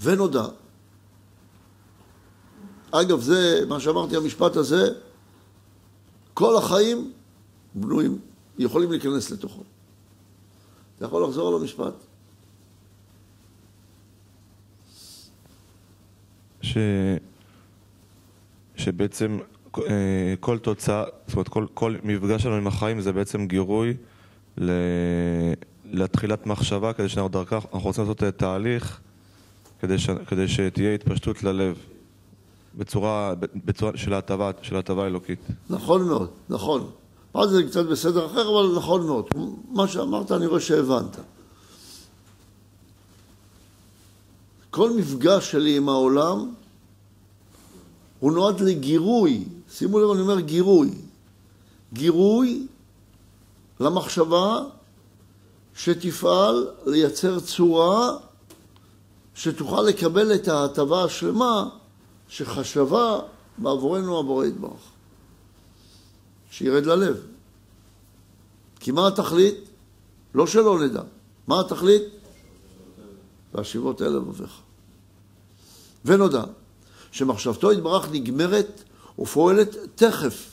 ונודע. 0.00 0.44
אגב, 2.90 3.20
זה, 3.20 3.64
מה 3.68 3.80
שאמרתי, 3.80 4.16
המשפט 4.16 4.56
הזה, 4.56 4.92
כל 6.34 6.56
החיים 6.56 7.12
בנויים, 7.74 8.18
יכולים 8.58 8.90
להיכנס 8.90 9.30
לתוכו. 9.30 9.62
אתה 10.96 11.04
יכול 11.04 11.24
לחזור 11.24 11.48
על 11.48 11.54
המשפט? 11.60 11.94
ש... 16.62 16.78
שבעצם 18.76 19.38
אה, 19.78 20.34
כל 20.40 20.58
תוצאה, 20.58 21.04
זאת 21.26 21.34
אומרת 21.34 21.48
כל, 21.48 21.66
כל 21.74 21.94
מפגש 22.02 22.42
שלנו 22.42 22.56
עם 22.56 22.66
החיים 22.66 23.00
זה 23.00 23.12
בעצם 23.12 23.46
גירוי 23.46 23.94
ל... 24.58 24.70
לתחילת 25.92 26.46
מחשבה 26.46 26.92
כדי 26.92 27.08
שאנחנו 27.08 27.28
דרכה, 27.28 27.56
אנחנו 27.56 27.80
רוצים 27.80 28.04
לעשות 28.04 28.22
תהליך 28.36 29.00
כדי, 29.80 29.98
ש... 29.98 30.10
כדי 30.10 30.48
שתהיה 30.48 30.94
התפשטות 30.94 31.42
ללב 31.42 31.76
בצורה, 32.74 33.34
בצורה 33.64 33.92
של 33.96 34.12
ההטבה, 34.12 34.50
האלוקית. 35.04 35.38
נכון 35.70 36.02
מאוד, 36.02 36.30
נכון. 36.48 36.90
מה 37.34 37.46
זה 37.46 37.62
קצת 37.62 37.86
בסדר 37.86 38.26
אחר, 38.26 38.48
אבל 38.48 38.76
נכון 38.76 39.06
מאוד. 39.06 39.28
מה 39.70 39.88
שאמרת 39.88 40.32
אני 40.32 40.46
רואה 40.46 40.60
שהבנת. 40.60 41.16
כל 44.70 44.90
מפגש 44.92 45.50
שלי 45.50 45.76
עם 45.76 45.88
העולם 45.88 46.52
הוא 48.20 48.32
נועד 48.32 48.60
לגירוי, 48.60 49.44
שימו 49.70 49.98
לב, 49.98 50.10
אני 50.10 50.20
אומר 50.20 50.40
גירוי. 50.40 50.90
גירוי 51.92 52.66
למחשבה 53.80 54.62
שתפעל 55.74 56.68
לייצר 56.86 57.40
צורה 57.40 58.16
שתוכל 59.34 59.82
לקבל 59.82 60.34
את 60.34 60.48
ההטבה 60.48 61.04
השלמה 61.04 61.68
שחשבה 62.28 63.20
בעבורנו 63.58 64.18
הבורא 64.18 64.46
יתברך. 64.46 64.80
שירד 66.50 66.86
ללב. 66.86 67.26
כי 68.80 68.92
מה 68.92 69.08
התכלית? 69.08 69.54
לא 70.34 70.46
שלא 70.46 70.80
נדע. 70.80 71.02
מה 71.46 71.60
התכלית? 71.60 72.02
והשיבות 73.54 74.02
אל 74.02 74.08
לבביך. 74.08 74.60
ונודע 76.04 76.44
שמחשבתו 77.12 77.72
יתברך 77.72 78.08
נגמרת 78.12 78.82
ופועלת 79.18 79.76
תכף, 79.94 80.50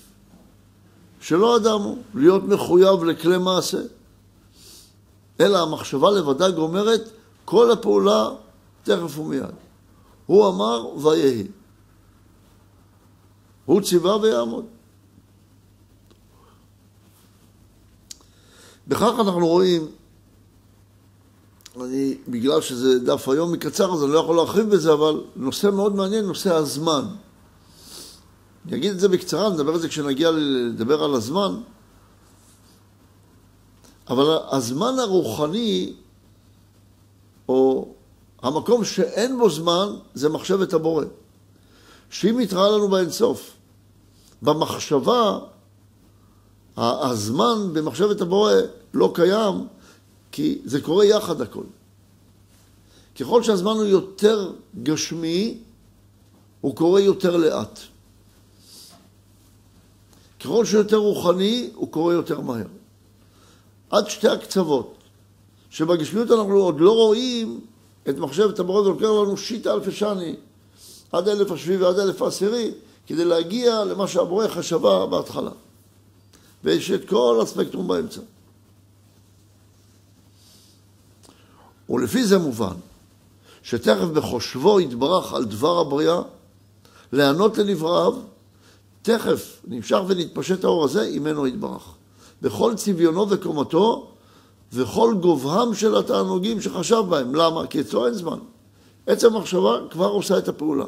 שלא 1.22 1.58
אדם 1.58 1.82
הוא 1.82 1.98
להיות 2.16 2.44
מחויב 2.44 3.04
לכלי 3.04 3.38
מעשה, 3.38 3.82
אלא 5.40 5.64
המחשבה 5.64 6.12
לבדה 6.12 6.52
גומרת 6.52 7.02
כל 7.46 7.72
הפעולה 7.72 8.30
תכף 8.84 9.20
ומיד. 9.20 9.44
הוא 10.26 10.48
אמר 10.48 10.98
ויהי. 10.98 11.48
הוא 13.66 13.82
ציווה 13.82 14.18
ויעמוד. 14.18 14.66
בכך 18.88 19.14
אנחנו 19.20 19.48
רואים, 19.48 19.88
אני, 21.86 22.18
בגלל 22.28 22.62
שזה 22.62 23.00
דף 23.00 23.30
היום 23.30 23.52
מקצר 23.52 23.94
אז 23.94 24.04
אני 24.04 24.12
לא 24.12 24.20
יכול 24.20 24.36
להרחיב 24.36 24.70
בזה, 24.70 24.94
אבל 24.94 25.24
נושא 25.36 25.68
מאוד 25.68 25.96
מעניין, 25.96 26.26
נושא 26.26 26.56
הזמן. 26.56 27.06
אני 28.66 28.78
אגיד 28.78 28.92
את 28.92 29.00
זה 29.00 29.08
בקצרה, 29.08 29.50
נדבר 29.50 29.74
על 29.74 29.80
זה 29.80 29.88
כשנגיע 29.88 30.32
לדבר 30.32 31.04
על 31.04 31.14
הזמן. 31.14 31.56
אבל 34.10 34.38
הזמן 34.52 35.00
הרוחני, 35.00 35.94
או 37.50 37.88
המקום 38.42 38.86
שאין 38.86 39.38
בו 39.38 39.50
זמן, 39.50 39.90
זה 40.14 40.30
מחשבת 40.30 40.74
הבורא. 40.74 41.06
שהיא 42.10 42.34
מתראה 42.34 42.70
לנו 42.70 42.88
באינסוף. 42.88 43.54
במחשבה 44.42 45.40
הזמן 46.78 47.74
במחשבת 47.74 48.22
הבורא 48.22 48.54
לא 48.94 49.12
קיים, 49.14 49.68
כי 50.38 50.62
זה 50.66 50.82
קורה 50.82 51.06
יחד 51.06 51.42
הכל. 51.42 51.64
ככל 53.20 53.44
שהזמן 53.44 53.72
הוא 53.72 53.86
יותר 53.86 54.54
גשמי, 54.84 55.58
הוא 56.62 56.76
קורה 56.76 57.02
יותר 57.02 57.38
לאט. 57.38 57.80
ככל 60.40 60.66
שיותר 60.66 60.98
רוחני, 60.98 61.70
הוא 61.76 61.92
קורה 61.92 62.14
יותר 62.14 62.42
מהר. 62.42 62.66
עד 63.90 64.10
שתי 64.10 64.28
הקצוות, 64.28 64.94
שבגשמיות 65.70 66.32
אנחנו 66.32 66.56
עוד 66.56 66.80
לא 66.80 66.92
רואים 66.92 67.60
את 68.10 68.18
מחשבת 68.18 68.60
הבורא, 68.60 68.84
זה 68.84 68.90
לוקח 68.90 69.04
לנו 69.04 69.38
שיטה 69.38 69.74
אלפי 69.74 69.92
שני, 69.92 70.36
עד 71.12 71.28
אלף 71.28 71.52
השביעי 71.52 71.78
ועד 71.78 72.00
אלף 72.00 72.22
העשירי, 72.22 72.72
כדי 73.08 73.26
להגיע 73.26 73.84
למה 73.84 74.08
שהבורא 74.08 74.48
חשבה 74.48 75.06
בהתחלה. 75.06 75.52
ויש 76.64 76.92
את 76.92 77.10
כל 77.10 77.40
הספקטרום 77.42 77.88
באמצע. 77.88 78.22
ולפי 81.90 82.24
זה 82.24 82.38
מובן 82.38 82.76
שתכף 83.64 84.06
בחושבו 84.14 84.80
יתברך 84.80 85.34
על 85.34 85.46
דבר 85.46 85.80
הבריאה, 85.80 86.22
לענות 87.12 87.58
לנבראיו, 87.58 88.14
תכף 89.02 89.62
נמשך 89.68 90.00
ונתפשט 90.08 90.64
האור 90.64 90.84
הזה, 90.84 91.10
עמנו 91.14 91.48
יתברך. 91.48 91.84
בכל 92.42 92.74
צביונו 92.76 93.30
וקומתו 93.30 94.08
וכל 94.74 95.16
גובהם 95.22 95.74
של 95.74 95.96
התענוגים 95.96 96.62
שחשב 96.62 97.04
בהם. 97.10 97.36
למה? 97.36 97.68
כי 97.68 97.82
אצלו 97.82 98.06
אין 98.06 98.14
זמן. 98.14 98.40
עצם 99.08 99.36
המחשבה 99.36 99.78
כבר 99.90 100.08
עושה 100.08 100.38
את 100.38 100.48
הפעולה. 100.48 100.86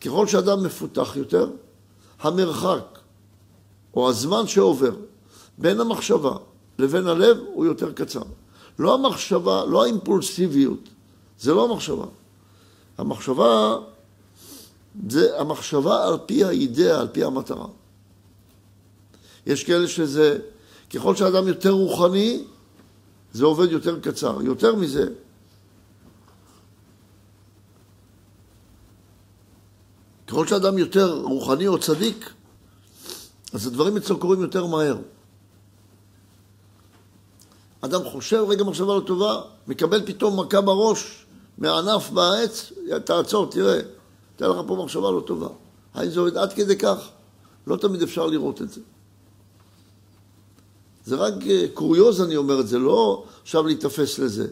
ככל 0.00 0.26
שאדם 0.26 0.62
מפותח 0.62 1.16
יותר, 1.16 1.50
המרחק 2.20 2.98
או 3.94 4.08
הזמן 4.08 4.46
שעובר 4.46 4.92
בין 5.58 5.80
המחשבה 5.80 6.36
לבין 6.78 7.06
הלב 7.06 7.38
הוא 7.54 7.66
יותר 7.66 7.92
קצר. 7.92 8.22
לא 8.78 8.94
המחשבה, 8.94 9.64
לא 9.64 9.84
האימפולסיביות, 9.84 10.88
זה 11.40 11.54
לא 11.54 11.70
המחשבה. 11.70 12.06
המחשבה 12.98 13.78
זה 15.08 15.40
המחשבה 15.40 16.06
על 16.06 16.18
פי 16.26 16.44
האידאה, 16.44 17.00
על 17.00 17.08
פי 17.08 17.24
המטרה. 17.24 17.66
יש 19.46 19.64
כאלה 19.64 19.88
שזה, 19.88 20.38
ככל 20.90 21.16
שאדם 21.16 21.48
יותר 21.48 21.70
רוחני, 21.70 22.44
זה 23.32 23.44
עובד 23.44 23.72
יותר 23.72 24.00
קצר. 24.00 24.38
יותר 24.42 24.74
מזה, 24.74 25.08
ככל 30.26 30.46
שאדם 30.46 30.78
יותר 30.78 31.20
רוחני 31.22 31.66
או 31.66 31.78
צדיק, 31.78 32.32
אז 33.52 33.66
הדברים 33.66 33.96
אצלו 33.96 34.18
קורים 34.18 34.40
יותר 34.42 34.66
מהר. 34.66 34.98
אדם 37.80 38.04
חושב 38.04 38.44
רגע 38.48 38.64
מחשבה 38.64 38.94
לא 38.94 39.02
טובה, 39.06 39.40
מקבל 39.66 40.06
פתאום 40.06 40.40
מכה 40.40 40.60
בראש 40.60 41.26
מהענף 41.58 42.10
בעץ, 42.10 42.72
תעצור, 43.04 43.50
תראה, 43.50 43.80
תן 44.36 44.46
לך 44.50 44.56
פה 44.66 44.82
מחשבה 44.84 45.10
לא 45.10 45.22
טובה. 45.26 45.48
האם 45.94 46.10
זה 46.10 46.20
עובד 46.20 46.36
עד 46.36 46.52
כדי 46.52 46.78
כך? 46.78 47.08
לא 47.66 47.76
תמיד 47.76 48.02
אפשר 48.02 48.26
לראות 48.26 48.62
את 48.62 48.70
זה. 48.72 48.80
זה 51.04 51.16
רק 51.16 51.34
אה, 51.46 51.66
קוריוז, 51.74 52.22
אני 52.22 52.36
אומר 52.36 52.60
את 52.60 52.68
זה, 52.68 52.78
לא 52.78 53.24
עכשיו 53.42 53.66
להיתפס 53.66 54.18
לזה. 54.18 54.46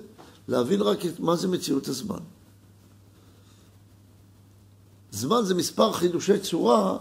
להבין 0.49 0.81
רק 0.81 1.07
את 1.07 1.21
מה 1.21 1.37
זה 1.37 1.49
מציאות 1.49 1.89
הזמן. 1.89 2.19
זמן 5.11 5.45
זה 5.45 5.55
מספר 5.55 5.93
חידושי 5.93 6.39
צורה 6.39 6.99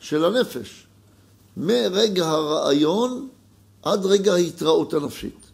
של 0.00 0.24
הנפש. 0.24 0.86
מרגע 1.56 2.28
הרעיון 2.28 3.28
עד 3.82 4.06
רגע 4.06 4.34
ההתראות 4.34 4.94
הנפשית. 4.94 5.45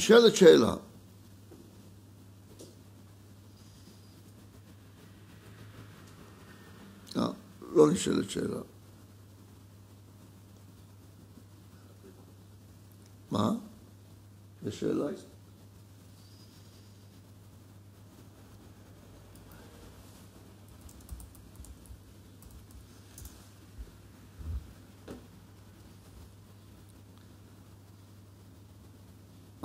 נשאלת 0.00 0.36
שאלה. 0.36 0.74
אה, 7.16 7.28
לא 7.72 7.90
נשאלת 7.92 8.30
שאלה. 8.30 8.60
מה? 13.30 13.52
יש 14.66 14.80
שאלה? 14.80 15.06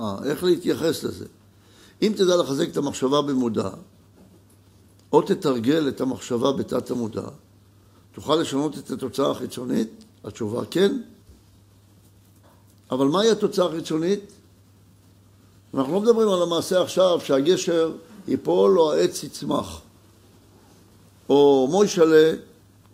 אה, 0.00 0.16
איך 0.24 0.44
להתייחס 0.44 1.04
לזה? 1.04 1.26
אם 2.02 2.12
תדע 2.16 2.36
לחזק 2.36 2.68
את 2.72 2.76
המחשבה 2.76 3.22
במודע, 3.22 3.70
או 5.12 5.22
תתרגל 5.22 5.88
את 5.88 6.00
המחשבה 6.00 6.52
בתת 6.52 6.90
המודע, 6.90 7.28
תוכל 8.14 8.36
לשנות 8.36 8.78
את 8.78 8.90
התוצאה 8.90 9.30
החיצונית? 9.30 10.04
התשובה 10.24 10.64
כן. 10.70 10.98
אבל 12.90 13.06
מהי 13.06 13.30
התוצאה 13.30 13.66
החיצונית? 13.66 14.32
אנחנו 15.74 15.92
לא 15.92 16.00
מדברים 16.00 16.28
על 16.28 16.42
המעשה 16.42 16.82
עכשיו 16.82 17.20
שהגשר 17.24 17.92
ייפול 18.28 18.78
או 18.80 18.92
העץ 18.92 19.24
יצמח, 19.24 19.80
או 21.28 21.68
מוישלה 21.70 22.32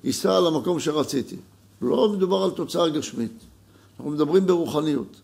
ייסע 0.05 0.41
למקום 0.41 0.81
שרציתי. 0.81 1.37
לא 1.83 2.09
מדובר 2.09 2.43
על 2.43 2.51
תוצאה 2.51 2.89
גשמית, 2.89 3.33
אנחנו 3.97 4.11
מדברים 4.11 4.47
ברוחניות. 4.47 5.21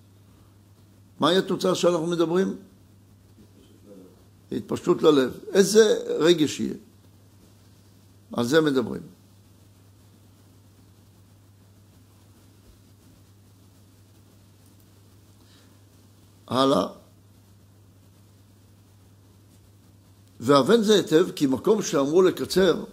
מהי 1.21 1.37
התוצאה 1.37 1.75
שאנחנו 1.75 2.07
מדברים? 2.07 2.57
התפשטות 4.53 5.03
ללב. 5.03 5.39
איזה 5.53 5.99
רגש 6.19 6.61
יהיה? 6.61 6.75
על 8.33 8.45
זה 8.45 8.61
מדברים. 8.61 9.03
הלאה. 16.47 16.87
והבן 20.41 20.83
זה 20.83 20.95
היטב, 20.95 21.31
כי 21.31 21.47
מקום 21.47 21.83
שאמרו 21.83 22.23
לקצר, 22.23 22.85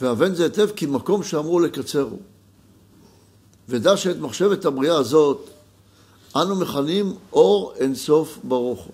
והבן 0.00 0.34
זה 0.34 0.44
היטב, 0.44 0.68
כי 0.76 0.86
מקום 0.86 1.22
שאמרו 1.22 1.60
לקצר 1.60 2.02
הוא. 2.02 2.22
ודע 3.68 3.96
שאת 3.96 4.16
מחשבת 4.16 4.64
הבריאה 4.64 4.98
הזאת 4.98 5.50
אנו 6.36 6.56
מכנים 6.56 7.16
אור 7.32 7.72
אינסוף 7.76 8.38
ברוך 8.44 8.80
הוא. 8.80 8.92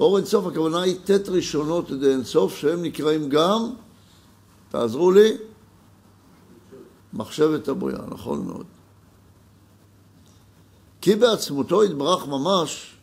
אור 0.00 0.16
אינסוף 0.16 0.46
הכוונה 0.46 0.82
היא 0.82 0.96
ט' 1.04 1.28
ראשונות 1.28 1.90
עד 1.90 2.02
אינסוף 2.02 2.56
שהם 2.56 2.82
נקראים 2.82 3.28
גם, 3.28 3.70
תעזרו 4.70 5.12
לי, 5.12 5.36
מחשבת 7.12 7.68
הבריאה, 7.68 8.00
נכון 8.08 8.46
מאוד. 8.46 8.66
כי 11.00 11.14
בעצמותו 11.14 11.84
יתברך 11.84 12.26
ממש, 12.26 12.94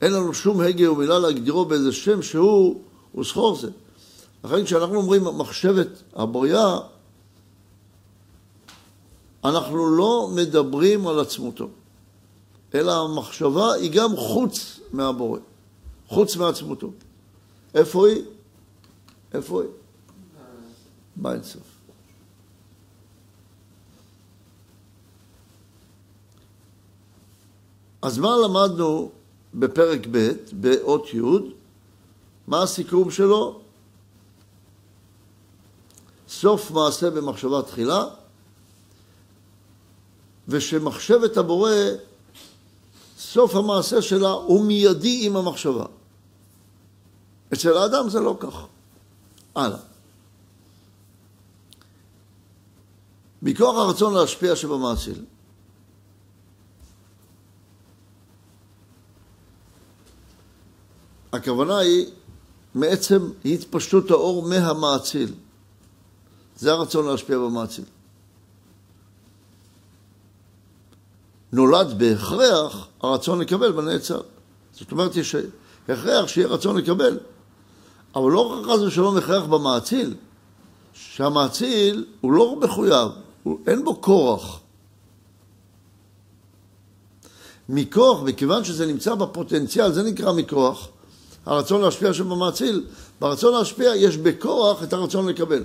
אין 0.00 0.12
לנו 0.12 0.34
שום 0.34 0.60
הגה 0.60 0.92
ומילה 0.92 1.18
להגדירו 1.18 1.64
באיזה 1.64 1.92
שם 1.92 2.22
שהוא, 2.22 2.80
הוא 3.12 3.24
סחור 3.24 3.56
זה. 3.56 3.70
לכן 4.44 4.64
כשאנחנו 4.64 4.96
אומרים 4.96 5.24
מחשבת 5.24 6.02
הבריאה, 6.14 6.78
אנחנו 9.44 9.96
לא 9.96 10.30
מדברים 10.34 11.06
על 11.06 11.20
עצמותו, 11.20 11.68
אלא 12.74 13.04
המחשבה 13.04 13.72
היא 13.72 13.90
גם 13.92 14.16
חוץ 14.16 14.80
מהבורא, 14.92 15.38
חוץ 16.08 16.36
מעצמותו. 16.36 16.90
איפה 17.74 18.08
היא? 18.08 18.24
איפה 19.34 19.62
היא? 19.62 19.70
באינסוף. 21.16 21.62
אז 28.02 28.18
מה 28.18 28.36
למדנו 28.44 29.10
בפרק 29.54 30.06
ב', 30.10 30.32
באות 30.52 31.14
י', 31.14 31.20
מה 32.46 32.62
הסיכום 32.62 33.10
שלו? 33.10 33.60
סוף 36.28 36.70
מעשה 36.70 37.10
במחשבה 37.10 37.62
תחילה, 37.62 38.04
ושמחשבת 40.48 41.36
הבורא, 41.36 41.72
סוף 43.18 43.54
המעשה 43.54 44.02
שלה 44.02 44.30
הוא 44.30 44.64
מיידי 44.64 45.26
עם 45.26 45.36
המחשבה. 45.36 45.84
אצל 47.52 47.76
האדם 47.76 48.08
זה 48.08 48.20
לא 48.20 48.36
כך. 48.40 48.66
הלאה. 49.54 49.78
מכוח 53.42 53.76
הרצון 53.76 54.14
להשפיע 54.14 54.56
שבמעשיל. 54.56 55.24
הכוונה 61.32 61.78
היא 61.78 62.06
מעצם 62.74 63.30
התפשטות 63.44 64.10
האור 64.10 64.42
מהמעציל. 64.42 65.34
זה 66.56 66.72
הרצון 66.72 67.06
להשפיע 67.06 67.38
במעציל. 67.38 67.84
נולד 71.52 71.98
בהכרח 71.98 72.88
הרצון 73.02 73.38
לקבל 73.40 73.72
בנעצר. 73.72 74.20
זאת 74.72 74.92
אומרת, 74.92 75.16
יש 75.16 75.36
הכרח 75.88 76.28
שיהיה 76.28 76.48
רצון 76.48 76.76
לקבל, 76.76 77.18
אבל 78.14 78.30
לא 78.32 78.40
רק 78.40 78.66
חס 78.66 78.80
ושלום 78.80 79.16
הכרח 79.16 79.44
במעציל, 79.44 80.14
שהמעציל 80.92 82.06
הוא 82.20 82.32
לא 82.32 82.56
מחויב, 82.60 83.08
הוא, 83.42 83.58
אין 83.66 83.84
בו 83.84 84.02
כורח. 84.02 84.60
מכוח, 87.68 88.22
מכיוון 88.22 88.64
שזה 88.64 88.86
נמצא 88.86 89.14
בפוטנציאל, 89.14 89.92
זה 89.92 90.02
נקרא 90.02 90.32
מכוח, 90.32 90.88
הרצון 91.46 91.82
להשפיע 91.82 92.14
שבמעציל, 92.14 92.84
ברצון 93.20 93.54
להשפיע 93.54 93.96
יש 93.96 94.16
בכוח 94.16 94.82
את 94.82 94.92
הרצון 94.92 95.28
לקבל. 95.28 95.64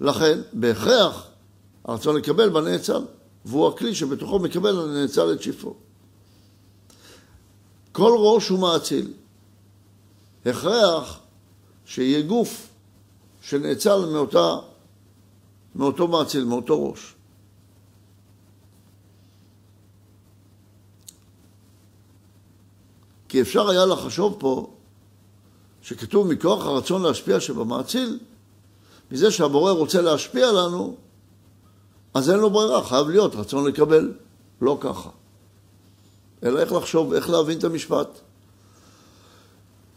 לכן, 0.00 0.40
בהכרח, 0.52 1.26
הרצון 1.84 2.16
לקבל 2.16 2.48
בנעצר. 2.48 3.00
והוא 3.44 3.68
הכלי 3.68 3.94
שבתוכו 3.94 4.38
מקבל 4.38 4.80
הנאצל 4.80 5.32
את 5.32 5.42
שפרו. 5.42 5.74
כל 7.92 8.12
ראש 8.18 8.48
הוא 8.48 8.58
מאציל. 8.58 9.12
הכרח 10.46 11.20
שיהיה 11.84 12.22
גוף 12.22 12.68
שנאצל 13.42 14.04
מאותה, 14.12 14.56
מאותו 15.74 16.08
מאציל, 16.08 16.44
מאותו 16.44 16.90
ראש. 16.90 17.14
כי 23.28 23.40
אפשר 23.40 23.70
היה 23.70 23.86
לחשוב 23.86 24.36
פה 24.38 24.74
שכתוב 25.82 26.26
מכוח 26.32 26.64
הרצון 26.64 27.02
להשפיע 27.02 27.40
שבמאציל, 27.40 28.18
מזה 29.10 29.30
שהבורא 29.30 29.72
רוצה 29.72 30.02
להשפיע 30.02 30.52
לנו, 30.52 30.96
אז 32.14 32.30
אין 32.30 32.38
לו 32.38 32.50
ברירה, 32.50 32.84
חייב 32.84 33.08
להיות 33.08 33.34
רצון 33.34 33.66
לקבל. 33.66 34.12
לא 34.60 34.78
ככה. 34.80 35.10
אלא 36.42 36.58
איך 36.60 36.72
לחשוב, 36.72 37.12
איך 37.12 37.30
להבין 37.30 37.58
את 37.58 37.64
המשפט. 37.64 38.08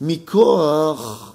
מכוח 0.02 1.34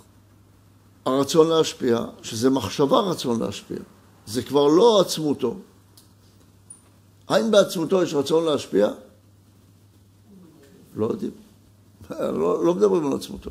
הרצון 1.06 1.48
להשפיע, 1.48 2.04
שזה 2.22 2.50
מחשבה 2.50 3.00
רצון 3.00 3.40
להשפיע, 3.40 3.78
זה 4.26 4.42
כבר 4.42 4.66
לא 4.66 5.00
עצמותו. 5.00 5.56
האם 7.28 7.50
בעצמותו 7.50 8.02
יש 8.02 8.14
רצון 8.14 8.44
להשפיע? 8.44 8.88
לא 10.96 11.06
יודעים. 11.06 11.30
לא, 12.10 12.64
לא 12.64 12.74
מדברים 12.74 13.06
על 13.06 13.12
עצמותו. 13.12 13.50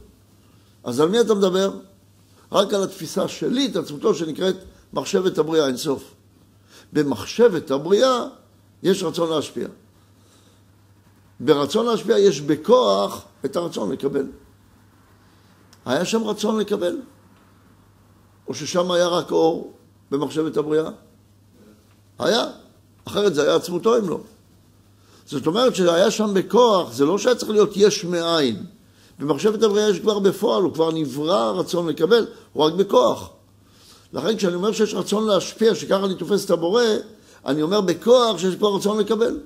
אז 0.84 1.00
על 1.00 1.10
מי 1.10 1.22
אתה 1.22 1.34
מדבר? 1.34 1.72
רק 2.52 2.74
על 2.74 2.84
התפיסה 2.84 3.28
שלי, 3.28 3.68
את 3.68 3.76
עצמותו 3.76 4.16
שנקראת 4.16 4.56
מחשבת 4.94 5.38
הבריאה 5.38 5.68
אינסוף. 5.68 6.14
במחשבת 6.94 7.72
הבריאה 7.72 8.26
יש 8.84 9.04
רצון 9.04 9.30
להשפיע. 9.30 9.68
ברצון 11.40 11.86
להשפיע 11.86 12.20
יש 12.20 12.42
בכוח 12.42 13.26
את 13.46 13.56
הרצון 13.56 13.92
לקבל. 13.92 14.26
היה 15.86 16.06
שם 16.06 16.24
רצון 16.24 16.60
לקבל? 16.60 16.98
או 18.48 18.54
ששם 18.54 18.92
היה 18.92 19.08
רק 19.08 19.32
אור 19.32 19.74
במחשבת 20.12 20.58
הבריאה? 20.58 20.90
היה. 22.20 22.46
אחרת 23.06 23.36
זה 23.36 23.44
היה 23.44 23.56
עצמותו 23.56 23.98
אם 23.98 24.10
לא. 24.10 24.20
זאת 25.26 25.48
אומרת 25.48 25.76
שהיה 25.76 26.12
שם 26.12 26.32
בכוח, 26.34 26.94
זה 26.94 27.06
לא 27.06 27.18
שהיה 27.18 27.36
צריך 27.36 27.52
להיות 27.52 27.72
יש 27.76 28.06
מאין. 28.06 28.66
במחשבת 29.20 29.64
הבריאה 29.64 29.90
יש 29.90 30.00
כבר 30.00 30.20
בפועל, 30.20 30.64
הוא 30.64 30.74
כבר 30.74 30.92
נברא 30.92 31.52
רצון 31.52 31.88
לקבל, 31.88 32.26
הוא 32.54 32.64
רק 32.64 32.74
בכוח. 32.74 33.30
לכן 34.14 34.38
כשאני 34.38 34.56
אומר 34.56 34.72
שיש 34.72 34.94
רצון 34.94 35.28
להשפיע, 35.28 35.76
שככה 35.76 36.06
אני 36.06 36.16
תופס 36.16 36.46
את 36.46 36.50
הבורא, 36.50 36.84
אני 37.46 37.62
אומר 37.62 37.82
בכוח 37.82 38.38
שיש 38.38 38.56
פה 38.56 38.78
רצון 38.78 39.00
לקבל. 39.00 39.40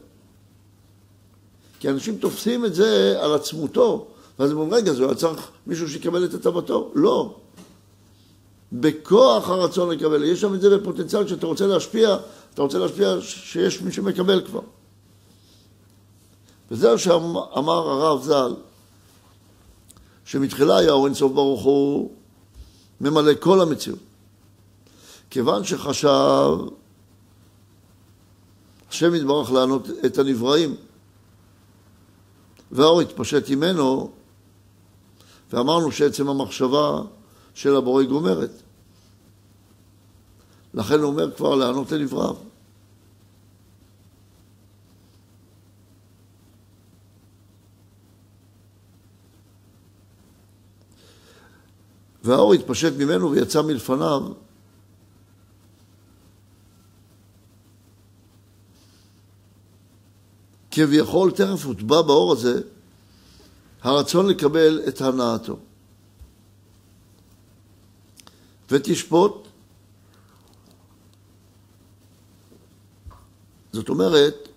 כי 1.79 1.89
אנשים 1.89 2.17
תופסים 2.17 2.65
את 2.65 2.75
זה 2.75 3.17
על 3.21 3.33
עצמותו, 3.33 4.07
ואז 4.39 4.51
הם 4.51 4.57
אומרים, 4.57 4.73
רגע, 4.73 4.93
זה 4.93 5.05
היה 5.05 5.15
צריך 5.15 5.51
מישהו 5.67 5.89
שיקבל 5.89 6.25
את 6.25 6.33
הטבתו? 6.33 6.91
לא. 6.95 7.35
בכוח 8.73 9.49
הרצון 9.49 9.89
לקבל. 9.89 10.23
יש 10.23 10.41
שם 10.41 10.53
את 10.53 10.61
זה 10.61 10.77
בפוטנציאל, 10.77 11.25
כשאתה 11.25 11.45
רוצה 11.45 11.67
להשפיע, 11.67 12.17
אתה 12.53 12.61
רוצה 12.61 12.77
להשפיע 12.77 13.15
שיש 13.21 13.81
מי 13.81 13.91
שמקבל 13.91 14.41
כבר. 14.45 14.59
וזהו 16.71 16.99
שאמר 16.99 17.89
הרב 17.89 18.23
ז"ל, 18.23 18.53
שמתחילה 20.25 20.77
היה 20.77 20.91
אור 20.91 21.05
אינסוף 21.05 21.31
ברוך 21.31 21.63
הוא 21.63 22.11
ממלא 23.01 23.31
כל 23.39 23.61
המציאות. 23.61 23.99
כיוון 25.35 25.63
שחשב 25.63 26.57
השם 28.89 29.15
יתברך 29.15 29.51
לענות 29.51 29.87
את 30.05 30.17
הנבראים, 30.17 30.75
והאור 32.71 33.01
התפשט 33.01 33.49
ממנו, 33.49 34.11
ואמרנו 35.53 35.91
שעצם 35.91 36.29
המחשבה 36.29 37.01
של 37.53 37.75
הבורא 37.75 38.03
גומרת. 38.03 38.49
לכן 40.73 40.99
הוא 40.99 41.05
אומר 41.05 41.31
כבר 41.31 41.55
לענות 41.55 41.91
לנבראיו. 41.91 42.35
והאור 52.23 52.53
התפשט 52.53 52.93
ממנו 52.97 53.31
ויצא 53.31 53.61
מלפניו 53.61 54.44
כביכול 60.75 61.31
תכף 61.31 61.65
הוטבע 61.65 62.01
באור 62.01 62.31
הזה 62.31 62.61
הרצון 63.81 64.27
לקבל 64.27 64.81
את 64.87 65.01
הנאתו. 65.01 65.57
ותשפוט, 68.71 69.47
זאת 73.73 73.89
אומרת, 73.89 74.49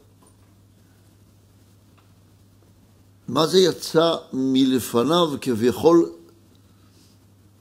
מה 3.28 3.46
זה 3.46 3.58
יצא 3.58 4.16
מלפניו 4.32 5.28
כביכול, 5.40 6.10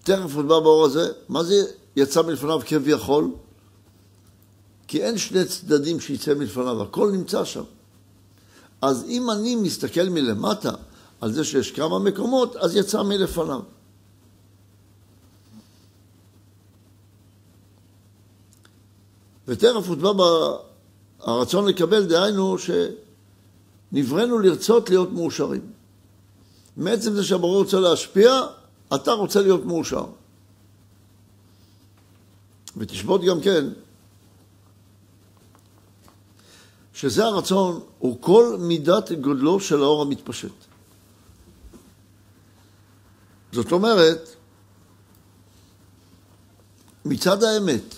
תכף 0.03 0.33
הוטבע 0.35 0.59
באור 0.59 0.85
הזה, 0.85 1.11
מה 1.29 1.43
זה 1.43 1.55
יצא 1.95 2.21
מלפניו 2.21 2.59
כביכול? 2.65 3.31
כי 4.87 5.03
אין 5.03 5.17
שני 5.17 5.45
צדדים 5.45 5.99
שיצא 5.99 6.33
מלפניו, 6.33 6.81
הכל 6.81 7.11
נמצא 7.11 7.45
שם. 7.45 7.63
אז 8.81 9.05
אם 9.07 9.31
אני 9.31 9.55
מסתכל 9.55 10.09
מלמטה 10.09 10.71
על 11.21 11.31
זה 11.31 11.43
שיש 11.43 11.71
כמה 11.71 11.99
מקומות, 11.99 12.55
אז 12.55 12.75
יצא 12.75 13.03
מלפניו. 13.03 13.59
ותכף 19.47 19.87
הוטבע 19.87 20.25
הרצון 21.19 21.67
לקבל, 21.67 22.05
דהיינו 22.05 22.55
שנבראנו 23.91 24.39
לרצות 24.39 24.89
להיות 24.89 25.11
מאושרים. 25.11 25.71
מעצם 26.77 27.13
זה 27.13 27.23
שהברור 27.23 27.57
רוצה 27.57 27.79
להשפיע, 27.79 28.41
אתה 28.95 29.11
רוצה 29.11 29.41
להיות 29.41 29.65
מאושר. 29.65 30.05
ותשבות 32.77 33.21
גם 33.23 33.41
כן 33.41 33.65
שזה 36.97 37.25
הרצון, 37.25 37.81
הוא 37.99 38.21
כל 38.21 38.57
מידת 38.59 39.11
גודלו 39.11 39.59
של 39.59 39.81
האור 39.83 40.01
המתפשט. 40.01 40.51
זאת 43.51 43.71
אומרת, 43.71 44.29
מצד 47.05 47.43
האמת, 47.43 47.95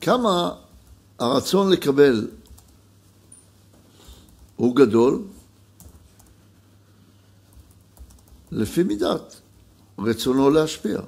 כמה 0.00 0.54
הרצון 1.18 1.72
לקבל 1.72 2.28
הוא 4.56 4.76
גדול, 4.76 5.22
לפי 8.52 8.82
מידת 8.82 9.40
רצונו 9.98 10.50
להשפיע. 10.50 11.00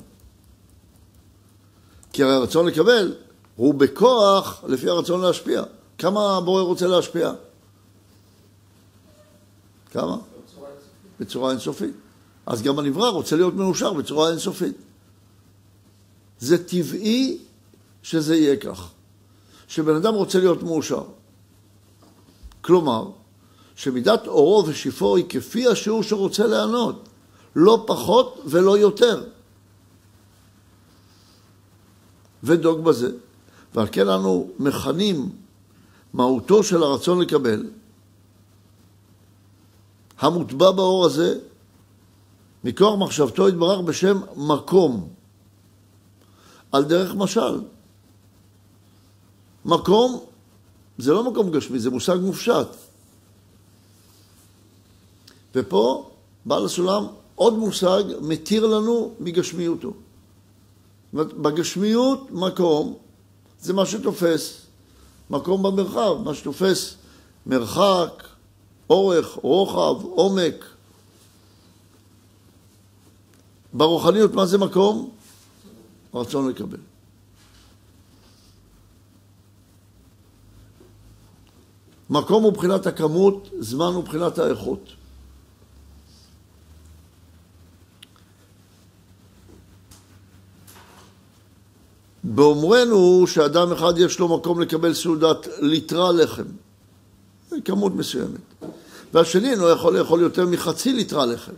כי 2.13 2.23
הרי 2.23 2.35
הרצון 2.35 2.67
לקבל 2.67 3.26
הוא 3.57 3.75
בכוח 3.75 4.64
לפי 4.69 4.88
הרצון 4.88 5.21
להשפיע. 5.21 5.62
כמה 5.99 6.37
הבורא 6.37 6.62
רוצה 6.62 6.87
להשפיע? 6.87 7.33
כמה? 9.90 10.16
בצורה 11.21 11.51
אינסופית. 11.51 11.95
אז 12.47 12.62
גם 12.62 12.79
הנברא 12.79 13.09
רוצה 13.09 13.37
להיות 13.37 13.55
מאושר 13.55 13.92
בצורה 13.92 14.31
אינסופית. 14.31 14.77
זה 16.38 16.69
טבעי 16.69 17.38
שזה 18.03 18.37
יהיה 18.37 18.57
כך, 18.57 18.90
שבן 19.69 19.95
אדם 19.95 20.14
רוצה 20.14 20.38
להיות 20.38 20.62
מאושר. 20.62 21.03
כלומר, 22.61 23.11
שמידת 23.77 24.27
אורו 24.27 24.66
ושיפו 24.66 25.16
היא 25.16 25.25
כפי 25.29 25.69
השיעור 25.69 26.03
שרוצה 26.03 26.47
לענות, 26.47 27.09
לא 27.57 27.85
פחות 27.87 28.40
ולא 28.45 28.79
יותר. 28.79 29.25
ודוג 32.42 32.85
בזה. 32.85 33.11
ועל 33.77 33.87
כן 33.93 34.09
אנו 34.09 34.51
מכנים 34.59 35.31
מהותו 36.12 36.62
של 36.62 36.83
הרצון 36.83 37.21
לקבל, 37.21 37.71
המוטבע 40.19 40.71
באור 40.71 41.05
הזה, 41.07 41.39
מכוח 42.65 42.99
מחשבתו 42.99 43.49
יתברך 43.49 43.81
בשם 43.81 44.21
מקום, 44.37 45.09
על 46.73 46.85
דרך 46.85 47.15
משל. 47.15 47.61
מקום 49.65 50.21
זה 50.99 51.12
לא 51.12 51.31
מקום 51.31 51.51
גשמי, 51.51 51.79
זה 51.79 51.91
מושג 51.91 52.17
מופשט. 52.23 52.69
ופה 55.55 56.11
בעל 56.47 56.65
הסולם 56.65 57.07
עוד 57.35 57.55
מושג 57.55 58.03
מתיר 58.21 58.67
לנו 58.67 59.15
מגשמיותו. 59.21 59.93
בגשמיות 61.15 62.31
מקום 62.31 62.97
זה 63.67 63.73
מה 63.73 63.87
שתופס 63.87 64.67
מקום 65.31 65.63
במרחב, 65.63 66.23
מה 66.25 66.35
שתופס 66.35 66.95
מרחק, 67.47 68.23
אורך, 68.91 69.27
רוחב, 69.43 70.05
עומק. 70.05 70.65
ברוחניות 73.73 74.35
מה 74.35 74.47
זה 74.47 74.59
מקום? 74.59 75.11
רצון 76.15 76.49
לקבל. 76.49 76.79
מקום 82.11 82.43
הוא 82.43 82.53
מבחינת 82.53 82.87
הכמות, 82.87 83.49
זמן 83.59 83.87
הוא 83.87 84.03
מבחינת 84.03 84.39
האיכות. 84.39 84.93
באומרנו 92.35 93.27
שאדם 93.27 93.73
אחד 93.73 93.99
יש 93.99 94.19
לו 94.19 94.37
מקום 94.39 94.61
לקבל 94.61 94.95
סעודת 94.95 95.49
ליטרה 95.61 96.12
לחם, 96.12 96.43
כמות 97.65 97.95
מסוימת, 97.95 98.41
והשני 99.15 99.51
אינו 99.51 99.69
יכול 99.69 99.99
לאכול 99.99 100.21
יותר 100.21 100.47
מחצי 100.47 100.93
ליטרה 100.93 101.27
לחם. 101.27 101.53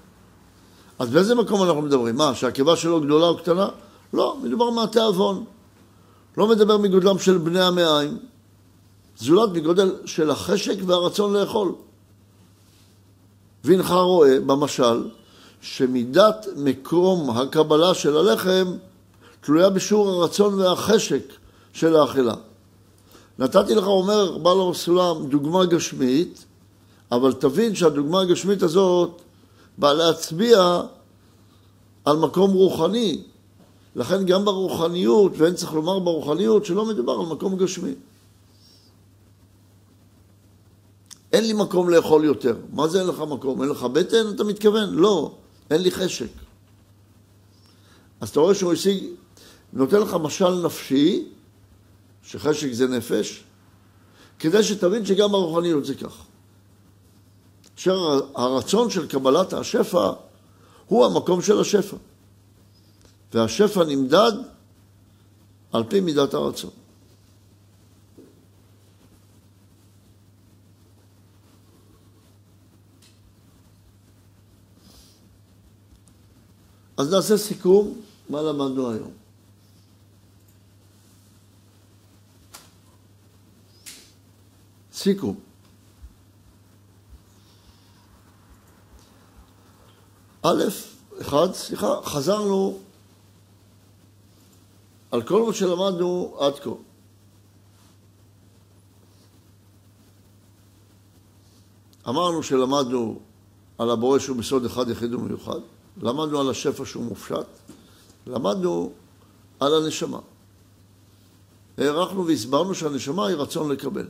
אז 0.98 1.10
באיזה 1.10 1.34
מקום 1.34 1.62
אנחנו 1.62 1.82
מדברים? 1.82 2.16
מה, 2.16 2.34
שהקיבה 2.34 2.76
שלו 2.76 3.00
גדולה 3.00 3.26
או 3.26 3.36
קטנה? 3.36 3.68
לא, 4.12 4.36
מדובר 4.42 4.70
מהתיאבון. 4.70 5.44
לא 6.36 6.48
מדבר 6.48 6.78
מגודלם 6.78 7.18
של 7.18 7.38
בני 7.38 7.62
המעיים, 7.62 8.18
זולת 9.18 9.50
מגודל 9.52 9.92
של 10.04 10.30
החשק 10.30 10.76
והרצון 10.86 11.32
לאכול. 11.32 11.72
והנך 13.64 13.90
רואה, 13.90 14.40
במשל, 14.40 15.04
שמידת 15.60 16.46
מקום 16.56 17.30
הקבלה 17.30 17.94
של 17.94 18.16
הלחם 18.16 18.76
תלויה 19.40 19.70
בשיעור 19.70 20.08
הרצון 20.08 20.54
והחשק 20.54 21.22
של 21.72 21.96
האכילה. 21.96 22.34
נתתי 23.38 23.74
לך, 23.74 23.86
אומר 23.86 24.38
בעל 24.38 24.70
הסולם, 24.70 25.28
דוגמה 25.28 25.64
גשמית, 25.64 26.44
אבל 27.12 27.32
תבין 27.32 27.74
שהדוגמה 27.74 28.20
הגשמית 28.20 28.62
הזאת 28.62 29.22
באה 29.78 29.92
להצביע 29.92 30.80
על 32.04 32.16
מקום 32.16 32.50
רוחני. 32.52 33.22
לכן 33.96 34.24
גם 34.24 34.44
ברוחניות, 34.44 35.32
ואין 35.36 35.54
צריך 35.54 35.72
לומר 35.72 35.98
ברוחניות, 35.98 36.64
שלא 36.64 36.84
מדובר 36.84 37.12
על 37.12 37.26
מקום 37.26 37.56
גשמי. 37.56 37.94
אין 41.32 41.44
לי 41.44 41.52
מקום 41.52 41.90
לאכול 41.90 42.24
יותר. 42.24 42.56
מה 42.72 42.88
זה 42.88 43.00
אין 43.00 43.08
לך 43.08 43.20
מקום? 43.20 43.62
אין 43.62 43.70
לך 43.70 43.82
בטן, 43.82 44.30
אתה 44.34 44.44
מתכוון? 44.44 44.94
לא, 44.94 45.34
אין 45.70 45.82
לי 45.82 45.90
חשק. 45.90 46.28
אז 48.20 48.28
אתה 48.28 48.40
רואה 48.40 48.54
שהוא 48.54 48.72
השיג 48.72 49.04
נותן 49.72 50.00
לך 50.00 50.14
משל 50.14 50.66
נפשי, 50.66 51.28
שחשק 52.22 52.72
זה 52.72 52.88
נפש, 52.88 53.44
כדי 54.38 54.62
שתבין 54.62 55.06
שגם 55.06 55.34
הרוחניות 55.34 55.84
זה 55.84 55.94
כך. 55.94 56.24
אשר 57.78 58.20
הרצון 58.34 58.90
של 58.90 59.08
קבלת 59.08 59.52
השפע 59.52 60.12
הוא 60.86 61.06
המקום 61.06 61.42
של 61.42 61.60
השפע. 61.60 61.96
והשפע 63.34 63.84
נמדד 63.84 64.32
על 65.72 65.84
פי 65.88 66.00
מידת 66.00 66.34
הרצון. 66.34 66.70
אז 76.96 77.14
נעשה 77.14 77.38
סיכום 77.38 78.00
מה 78.28 78.42
למדנו 78.42 78.90
היום. 78.90 79.27
סיכום. 84.98 85.40
א', 90.42 90.62
אחד, 91.20 91.52
סליחה, 91.52 92.00
חזרנו 92.04 92.78
על 95.10 95.22
כל 95.22 95.46
מה 95.46 95.52
שלמדנו 95.52 96.36
עד 96.40 96.58
כה. 96.58 96.70
אמרנו 102.08 102.42
שלמדנו 102.42 103.20
על 103.78 103.90
הבורא 103.90 104.18
שהוא 104.18 104.36
בסוד 104.36 104.64
אחד 104.64 104.88
יחיד 104.88 105.14
ומיוחד, 105.14 105.60
למדנו 105.96 106.40
על 106.40 106.50
השפע 106.50 106.84
שהוא 106.84 107.04
מופשט, 107.04 107.46
למדנו 108.26 108.92
על 109.60 109.74
הנשמה. 109.74 110.20
הערכנו 111.78 112.26
והסברנו 112.26 112.74
שהנשמה 112.74 113.26
היא 113.26 113.36
רצון 113.36 113.72
לקבל. 113.72 114.06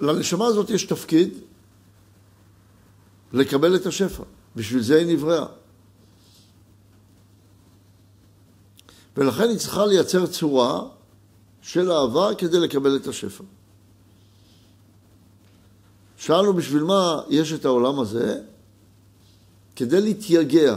לנשמה 0.00 0.46
הזאת 0.46 0.70
יש 0.70 0.84
תפקיד 0.84 1.28
לקבל 3.32 3.76
את 3.76 3.86
השפע. 3.86 4.22
בשביל 4.56 4.82
זה 4.82 4.96
היא 4.98 5.06
נבראה. 5.06 5.46
ולכן 9.16 9.48
היא 9.48 9.58
צריכה 9.58 9.86
לייצר 9.86 10.26
צורה 10.26 10.82
של 11.62 11.92
אהבה 11.92 12.34
כדי 12.38 12.60
לקבל 12.60 12.96
את 12.96 13.06
השפע. 13.06 13.44
שאלנו 16.16 16.54
בשביל 16.54 16.82
מה 16.82 17.22
יש 17.28 17.52
את 17.52 17.64
העולם 17.64 18.00
הזה? 18.00 18.40
כדי 19.76 20.00
להתייגע. 20.00 20.76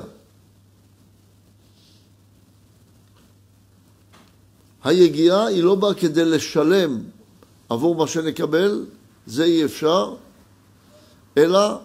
היגיעה 4.84 5.46
היא 5.46 5.64
לא 5.64 5.76
באה 5.76 5.94
כדי 5.94 6.26
לשלם 6.26 7.04
עבור 7.70 7.96
מה 7.96 8.08
שנקבל, 8.08 8.86
זה 9.32 9.44
אי 9.44 9.66
אפשר, 9.66 10.16
אלא 11.38 11.82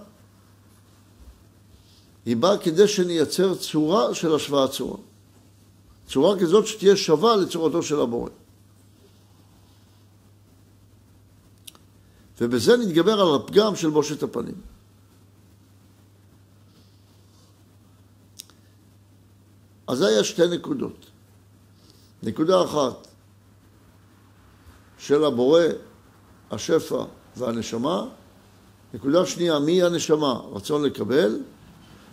היא 2.24 2.36
באה 2.36 2.58
כדי 2.58 2.88
שנייצר 2.88 3.54
צורה 3.54 4.14
של 4.14 4.34
השוואת 4.34 4.70
צורה. 4.70 4.98
צורה 6.08 6.38
כזאת 6.40 6.66
שתהיה 6.66 6.96
שווה 6.96 7.36
לצורתו 7.36 7.82
של 7.82 8.00
הבורא. 8.00 8.30
ובזה 12.40 12.76
נתגבר 12.76 13.20
על 13.20 13.34
הפגם 13.34 13.76
של 13.76 13.90
בושת 13.90 14.22
הפנים. 14.22 14.60
אז 19.86 19.98
זה 19.98 20.06
היה 20.06 20.24
שתי 20.24 20.48
נקודות. 20.48 21.06
נקודה 22.22 22.64
אחת 22.64 23.08
של 24.98 25.24
הבורא, 25.24 25.62
השפע 26.50 27.04
והנשמה. 27.36 28.06
נקודה 28.94 29.26
שנייה, 29.26 29.58
מי 29.58 29.82
הנשמה? 29.82 30.40
רצון 30.52 30.82
לקבל. 30.82 31.40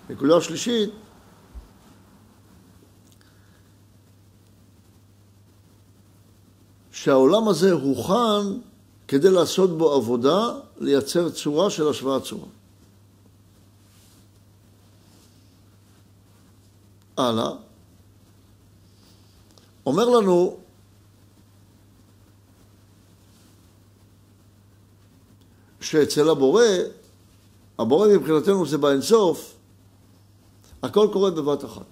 נקודה 0.10 0.42
שלישית, 0.42 0.90
שהעולם 6.92 7.48
הזה 7.48 7.72
הוכן 7.72 8.60
כדי 9.08 9.30
לעשות 9.30 9.78
בו 9.78 9.94
עבודה, 9.94 10.52
לייצר 10.78 11.30
צורה 11.30 11.70
של 11.70 11.88
השוואת 11.88 12.24
צורה. 12.24 12.48
הלאה. 17.18 17.50
אומר 19.86 20.10
לנו 20.10 20.58
שאצל 25.84 26.30
הבורא, 26.30 26.64
הבורא 27.80 28.08
מבחינתנו 28.08 28.66
זה 28.66 28.78
באינסוף, 28.78 29.56
הכל 30.84 31.08
קורה 31.14 31.32
בבת 31.32 31.66
אחת. 31.66 31.86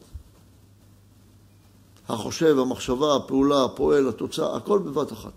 החושב, 2.10 2.60
המחשבה, 2.60 3.16
הפעולה, 3.16 3.66
הפועל, 3.66 4.10
התוצאה, 4.10 4.58
הכל 4.58 4.80
בבת 4.80 5.12
אחת. 5.12 5.32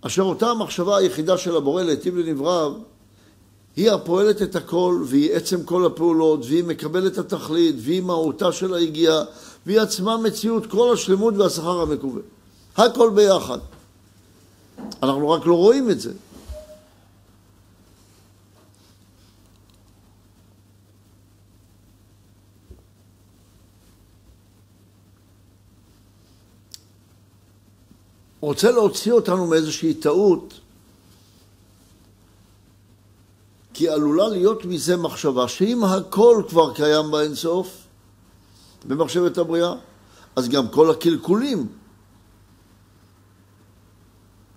אשר 0.00 0.22
אותה 0.22 0.50
המחשבה 0.50 0.96
היחידה 0.96 1.38
של 1.38 1.56
הבורא 1.56 1.82
להיטיב 1.82 2.16
לנבריו, 2.16 2.72
היא 3.76 3.90
הפועלת 3.90 4.42
את 4.42 4.56
הכל, 4.56 5.02
והיא 5.06 5.32
עצם 5.32 5.64
כל 5.64 5.86
הפעולות, 5.86 6.40
והיא 6.42 6.64
מקבלת 6.64 7.18
התכלית, 7.18 7.76
והיא 7.78 8.02
מהותה 8.02 8.52
של 8.52 8.74
היגיעה, 8.74 9.24
והיא 9.66 9.80
עצמה 9.80 10.16
מציאות 10.16 10.66
כל 10.66 10.92
השלמות 10.92 11.34
והשכר 11.36 11.80
המקווה. 11.80 12.20
הכל 12.76 13.10
ביחד. 13.14 13.58
אנחנו 15.02 15.30
רק 15.30 15.46
לא 15.46 15.54
רואים 15.54 15.90
את 15.90 16.00
זה. 16.00 16.12
רוצה 28.44 28.70
להוציא 28.70 29.12
אותנו 29.12 29.46
מאיזושהי 29.46 29.94
טעות, 29.94 30.60
כי 33.74 33.88
עלולה 33.88 34.28
להיות 34.28 34.64
מזה 34.64 34.96
מחשבה 34.96 35.48
שאם 35.48 35.84
הכל 35.84 36.42
כבר 36.48 36.74
קיים 36.74 37.10
באינסוף, 37.10 37.82
במחשבת 38.86 39.38
הבריאה, 39.38 39.74
אז 40.36 40.48
גם 40.48 40.68
כל 40.68 40.90
הקלקולים 40.90 41.68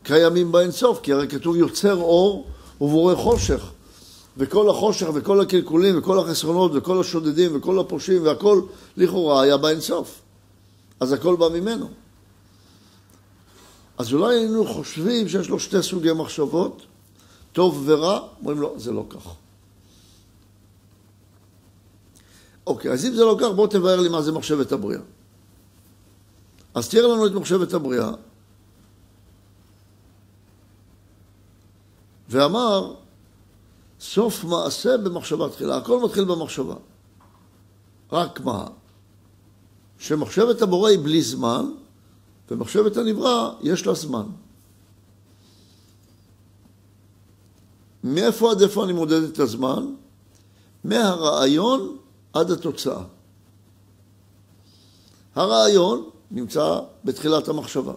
קיימים 0.07 0.51
באינסוף, 0.51 0.99
כי 1.03 1.13
הרי 1.13 1.27
כתוב 1.27 1.55
יוצר 1.55 1.95
אור 1.95 2.47
ובורא 2.81 3.15
חושך. 3.15 3.71
וכל 4.37 4.69
החושך 4.69 5.07
וכל 5.13 5.41
הקלקולים 5.41 5.99
וכל 5.99 6.19
החסרונות 6.19 6.71
וכל 6.75 7.01
השודדים 7.01 7.51
וכל 7.55 7.79
הפושעים 7.79 8.23
והכל 8.23 8.61
לכאורה 8.97 9.41
היה 9.41 9.57
באינסוף. 9.57 10.21
אז 10.99 11.13
הכל 11.13 11.35
בא 11.35 11.49
ממנו. 11.49 11.89
אז 13.97 14.13
אולי 14.13 14.35
היינו 14.35 14.65
חושבים 14.65 15.29
שיש 15.29 15.49
לו 15.49 15.59
שתי 15.59 15.83
סוגי 15.83 16.13
מחשבות, 16.13 16.81
טוב 17.53 17.83
ורע, 17.85 18.19
אומרים 18.39 18.61
לו, 18.61 18.73
זה 18.77 18.91
לא 18.91 19.05
כך. 19.09 19.27
אוקיי, 22.67 22.91
אז 22.91 23.05
אם 23.05 23.13
זה 23.13 23.25
לא 23.25 23.37
כך, 23.39 23.47
בוא 23.55 23.67
תבהר 23.67 23.99
לי 23.99 24.09
מה 24.09 24.21
זה 24.21 24.31
מחשבת 24.31 24.71
הבריאה. 24.71 25.01
אז 26.73 26.89
תראה 26.89 27.13
לנו 27.13 27.27
את 27.27 27.31
מחשבת 27.31 27.73
הבריאה. 27.73 28.11
ואמר, 32.29 32.93
סוף 33.99 34.43
מעשה 34.43 34.97
במחשבה 34.97 35.49
תחילה. 35.49 35.77
הכל 35.77 36.01
מתחיל 36.05 36.25
במחשבה. 36.25 36.75
רק 38.11 38.39
מה? 38.41 38.67
שמחשבת 39.99 40.61
הבורא 40.61 40.89
היא 40.89 40.99
בלי 40.99 41.21
זמן, 41.21 41.71
ומחשבת 42.51 42.97
הנברא 42.97 43.53
יש 43.61 43.87
לה 43.87 43.93
זמן. 43.93 44.25
מאיפה 48.03 48.51
עד 48.51 48.61
איפה 48.61 48.83
אני 48.83 48.93
מודד 48.93 49.23
את 49.23 49.39
הזמן? 49.39 49.93
מהרעיון 50.83 51.97
עד 52.33 52.51
התוצאה. 52.51 53.03
הרעיון 55.35 56.09
נמצא 56.31 56.79
בתחילת 57.03 57.47
המחשבה. 57.47 57.93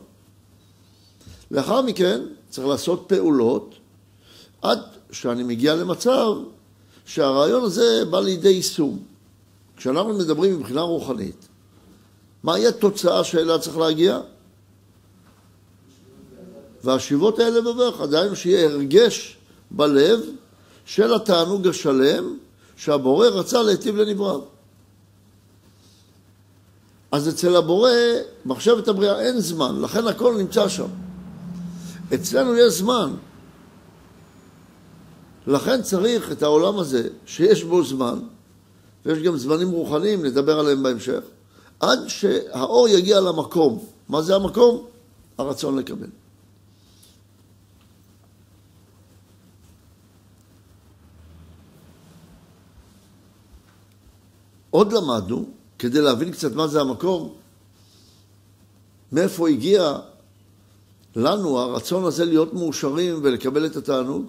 לאחר 1.51 1.83
מכן 1.83 2.21
צריך 2.51 2.67
לעשות 2.67 3.05
פעולות 3.07 3.75
עד 4.63 4.79
שאני 5.13 5.43
מגיע 5.43 5.75
למצב 5.75 6.33
שהרעיון 7.07 7.65
הזה 7.65 8.05
בא 8.11 8.21
לידי 8.21 8.49
יישום. 8.49 8.99
כשאנחנו 9.77 10.19
מדברים 10.19 10.59
מבחינה 10.59 10.81
רוחנית, 10.81 11.49
מהי 12.43 12.67
התוצאה 12.67 13.25
שאליה 13.25 13.59
צריך 13.59 13.77
להגיע? 13.77 14.21
והשיבות 16.85 17.39
האלה 17.39 17.61
בברך, 17.61 18.01
דהיינו 18.01 18.37
שיהיה 18.37 18.65
הרגש 18.65 19.37
בלב 19.71 20.21
של 20.85 21.15
התענוג 21.15 21.69
השלם 21.69 22.37
שהבורא 22.77 23.29
רצה 23.29 23.63
להיטיב 23.63 23.97
לנבריו. 23.97 24.41
אז 27.13 27.29
אצל 27.29 27.57
הבורא, 27.57 27.91
מחשבת 28.47 28.89
הבריאה, 28.89 29.21
אין 29.21 29.41
זמן, 29.41 29.81
לכן 29.81 30.07
הכל 30.07 30.35
נמצא 30.39 30.69
שם. 30.69 30.89
אצלנו 32.15 32.57
יש 32.57 32.73
זמן. 32.73 33.15
לכן 35.47 35.83
צריך 35.83 36.33
את 36.33 36.43
העולם 36.43 36.79
הזה, 36.79 37.09
שיש 37.27 37.65
בו 37.65 37.85
זמן, 37.85 38.19
ויש 39.07 39.19
גם 39.19 39.37
זמנים 39.37 39.71
רוחניים, 39.71 40.25
נדבר 40.25 40.59
עליהם 40.59 40.83
בהמשך, 40.83 41.21
עד 41.81 41.99
שהאור 42.09 42.89
יגיע 42.89 43.21
למקום. 43.21 43.85
מה 44.09 44.23
זה 44.23 44.37
המקום? 44.37 44.87
הרצון 45.39 45.79
לקבל. 45.79 46.09
עוד 54.71 54.93
למדנו, 54.93 55.45
כדי 55.79 56.01
להבין 56.01 56.33
קצת 56.33 56.53
מה 56.53 56.67
זה 56.67 56.81
המקום, 56.81 57.35
מאיפה 59.13 59.49
הגיע 59.49 59.99
לנו 61.17 61.59
הרצון 61.59 62.05
הזה 62.05 62.25
להיות 62.25 62.55
מאושרים 62.55 63.21
ולקבל 63.23 63.67
את 63.67 63.77
התענוג, 63.77 64.25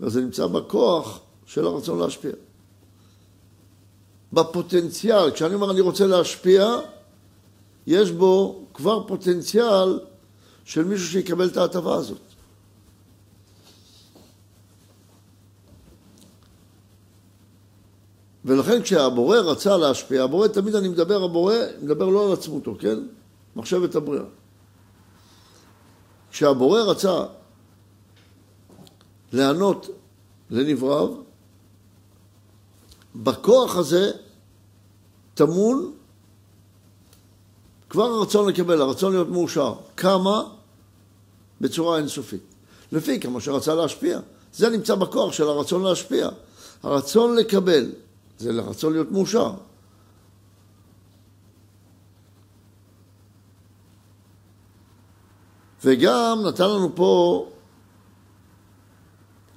וזה 0.00 0.20
נמצא 0.20 0.46
בכוח 0.46 1.20
של 1.46 1.66
הרצון 1.66 1.98
להשפיע. 1.98 2.32
בפוטנציאל, 4.32 5.30
כשאני 5.30 5.54
אומר 5.54 5.70
אני 5.70 5.80
רוצה 5.80 6.06
להשפיע, 6.06 6.76
יש 7.86 8.10
בו 8.10 8.64
כבר 8.74 9.06
פוטנציאל 9.06 10.00
של 10.64 10.84
מישהו 10.84 11.06
שיקבל 11.06 11.46
את 11.46 11.56
ההטבה 11.56 11.94
הזאת. 11.94 12.18
ולכן 18.44 18.82
כשהבורא 18.82 19.38
רצה 19.38 19.76
להשפיע, 19.76 20.24
הבורא, 20.24 20.48
תמיד 20.48 20.74
אני 20.74 20.88
מדבר, 20.88 21.24
הבורא, 21.24 21.54
מדבר 21.82 22.06
לא 22.06 22.26
על 22.26 22.32
עצמותו, 22.32 22.76
כן? 22.80 22.98
מחשבת 23.56 23.94
הבריאה. 23.94 24.24
כשהבורא 26.30 26.80
רצה 26.80 27.24
לענות 29.32 29.88
לנבריו, 30.50 31.08
בכוח 33.16 33.76
הזה 33.76 34.10
טמון 35.34 35.92
כבר 37.90 38.04
הרצון 38.04 38.48
לקבל, 38.48 38.80
הרצון 38.80 39.12
להיות 39.12 39.28
מאושר. 39.28 39.74
כמה? 39.96 40.42
בצורה 41.60 41.98
אינסופית. 41.98 42.42
לפי 42.92 43.20
כמה 43.20 43.40
שרצה 43.40 43.74
להשפיע. 43.74 44.20
זה 44.52 44.70
נמצא 44.70 44.94
בכוח 44.94 45.32
של 45.32 45.48
הרצון 45.48 45.82
להשפיע. 45.82 46.28
הרצון 46.82 47.36
לקבל 47.36 47.92
זה 48.38 48.52
לרצון 48.52 48.92
להיות 48.92 49.10
מאושר. 49.10 49.52
וגם 55.84 56.38
נתן 56.46 56.64
לנו 56.64 56.90
פה 56.94 57.46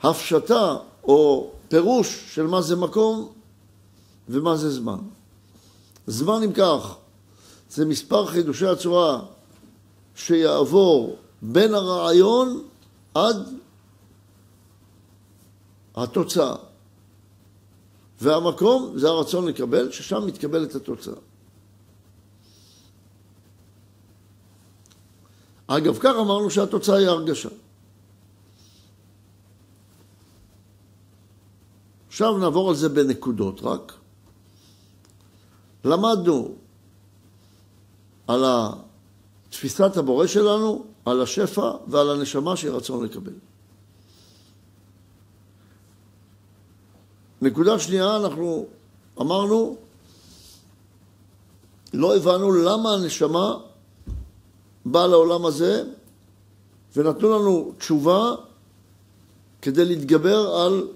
הפשטה 0.03 0.77
או 1.03 1.51
פירוש 1.67 2.35
של 2.35 2.47
מה 2.47 2.61
זה 2.61 2.75
מקום 2.75 3.31
ומה 4.29 4.57
זה 4.57 4.71
זמן. 4.71 4.99
זמן 6.07 6.43
אם 6.43 6.53
כך, 6.53 6.95
זה 7.69 7.85
מספר 7.85 8.25
חידושי 8.25 8.67
הצורה 8.67 9.21
שיעבור 10.15 11.15
בין 11.41 11.73
הרעיון 11.73 12.63
עד 13.13 13.37
התוצאה. 15.95 16.55
והמקום 18.21 18.93
זה 18.95 19.07
הרצון 19.07 19.47
לקבל, 19.47 19.91
ששם 19.91 20.25
מתקבלת 20.25 20.75
התוצאה. 20.75 21.13
אגב, 25.67 25.97
כך 25.99 26.13
אמרנו 26.19 26.49
שהתוצאה 26.49 26.97
היא 26.97 27.07
הרגשה. 27.07 27.49
עכשיו 32.21 32.37
נעבור 32.37 32.69
על 32.69 32.75
זה 32.75 32.89
בנקודות 32.89 33.61
רק. 33.63 33.93
למדנו 35.85 36.55
על 38.27 38.45
תפיסת 39.49 39.97
הבורא 39.97 40.27
שלנו, 40.27 40.85
על 41.05 41.21
השפע 41.21 41.71
ועל 41.87 42.09
הנשמה 42.09 42.57
שהיא 42.57 42.71
רצון 42.71 43.05
לקבל. 43.05 43.33
נקודה 47.41 47.79
שנייה, 47.79 48.15
אנחנו 48.15 48.65
אמרנו, 49.21 49.77
לא 51.93 52.15
הבנו 52.15 52.51
למה 52.51 52.93
הנשמה 52.93 53.57
באה 54.85 55.07
לעולם 55.07 55.45
הזה, 55.45 55.83
ונתנו 56.95 57.29
לנו 57.29 57.73
תשובה 57.77 58.35
כדי 59.61 59.85
להתגבר 59.85 60.55
על 60.55 60.87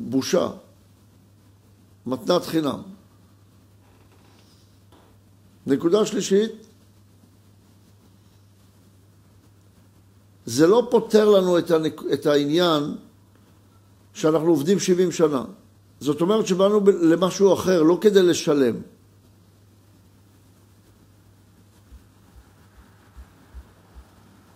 בושה, 0.00 0.48
מתנת 2.06 2.44
חינם. 2.44 2.82
נקודה 5.66 6.06
שלישית, 6.06 6.52
זה 10.46 10.66
לא 10.66 10.88
פותר 10.90 11.28
לנו 11.28 11.58
את, 11.58 11.70
הנק... 11.70 12.00
את 12.12 12.26
העניין 12.26 12.96
שאנחנו 14.14 14.48
עובדים 14.48 14.78
70 14.78 15.12
שנה. 15.12 15.44
זאת 16.00 16.20
אומרת 16.20 16.46
שבאנו 16.46 16.80
למשהו 17.00 17.54
אחר, 17.54 17.82
לא 17.82 17.98
כדי 18.00 18.22
לשלם. 18.22 18.74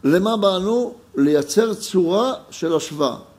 למה 0.04 0.36
באנו? 0.36 0.94
לייצר 1.16 1.74
צורה 1.74 2.32
של 2.50 2.76
השוואה. 2.76 3.33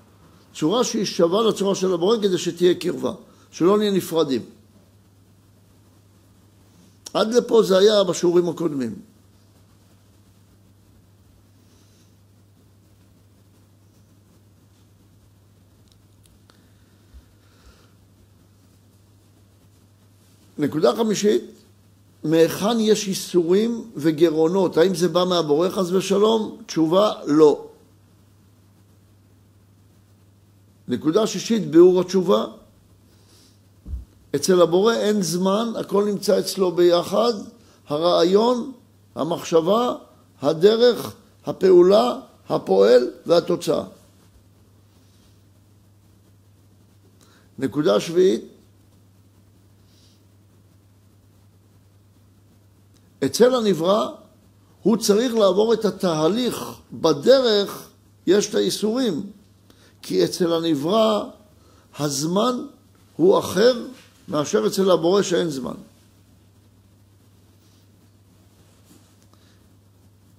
צורה 0.56 0.84
שהיא 0.84 1.06
שווה 1.06 1.44
לצורה 1.44 1.76
של 1.76 1.94
הבורא 1.94 2.18
כדי 2.18 2.38
שתהיה 2.38 2.76
קרבה, 2.76 3.14
שלא 3.52 3.78
נהיה 3.78 3.92
נפרדים. 3.92 4.42
עד 7.14 7.34
לפה 7.34 7.64
זה 7.64 7.78
היה 7.78 8.04
בשיעורים 8.04 8.50
הקודמים. 8.50 8.96
נקודה 20.58 20.96
חמישית, 20.96 21.44
מהיכן 22.24 22.80
יש 22.80 23.08
איסורים 23.08 23.92
וגירעונות? 23.96 24.78
האם 24.78 24.96
זה 24.96 25.08
בא 25.08 25.24
מהבורא 25.24 25.70
חס 25.70 25.92
ושלום? 25.92 26.58
תשובה, 26.66 27.12
לא. 27.26 27.75
נקודה 30.88 31.28
שישית, 31.28 31.68
ביאור 31.68 32.02
התשובה. 32.02 32.46
אצל 34.36 34.62
הבורא 34.62 34.94
אין 34.94 35.22
זמן, 35.22 35.74
הכל 35.80 36.06
נמצא 36.06 36.40
אצלו 36.40 36.72
ביחד, 36.72 37.34
הרעיון, 37.88 38.72
המחשבה, 39.16 39.96
הדרך, 40.42 41.16
הפעולה, 41.46 42.20
הפועל 42.50 43.12
והתוצאה. 43.26 43.84
נקודה 47.60 48.00
שביעית, 48.00 48.42
אצל 53.26 53.56
הנברא 53.56 54.10
הוא 54.84 54.98
צריך 54.98 55.34
לעבור 55.34 55.74
את 55.74 55.86
התהליך, 55.86 56.66
בדרך 56.94 57.90
יש 58.28 58.50
את 58.50 58.56
האיסורים, 58.56 59.30
כי 60.08 60.26
אצל 60.26 60.54
הנברא 60.54 61.30
הזמן 62.00 62.66
הוא 63.16 63.40
אחר 63.40 63.86
מאשר 64.28 64.68
אצל 64.68 64.92
הבורא 64.92 65.22
שאין 65.22 65.50
זמן. 65.50 65.74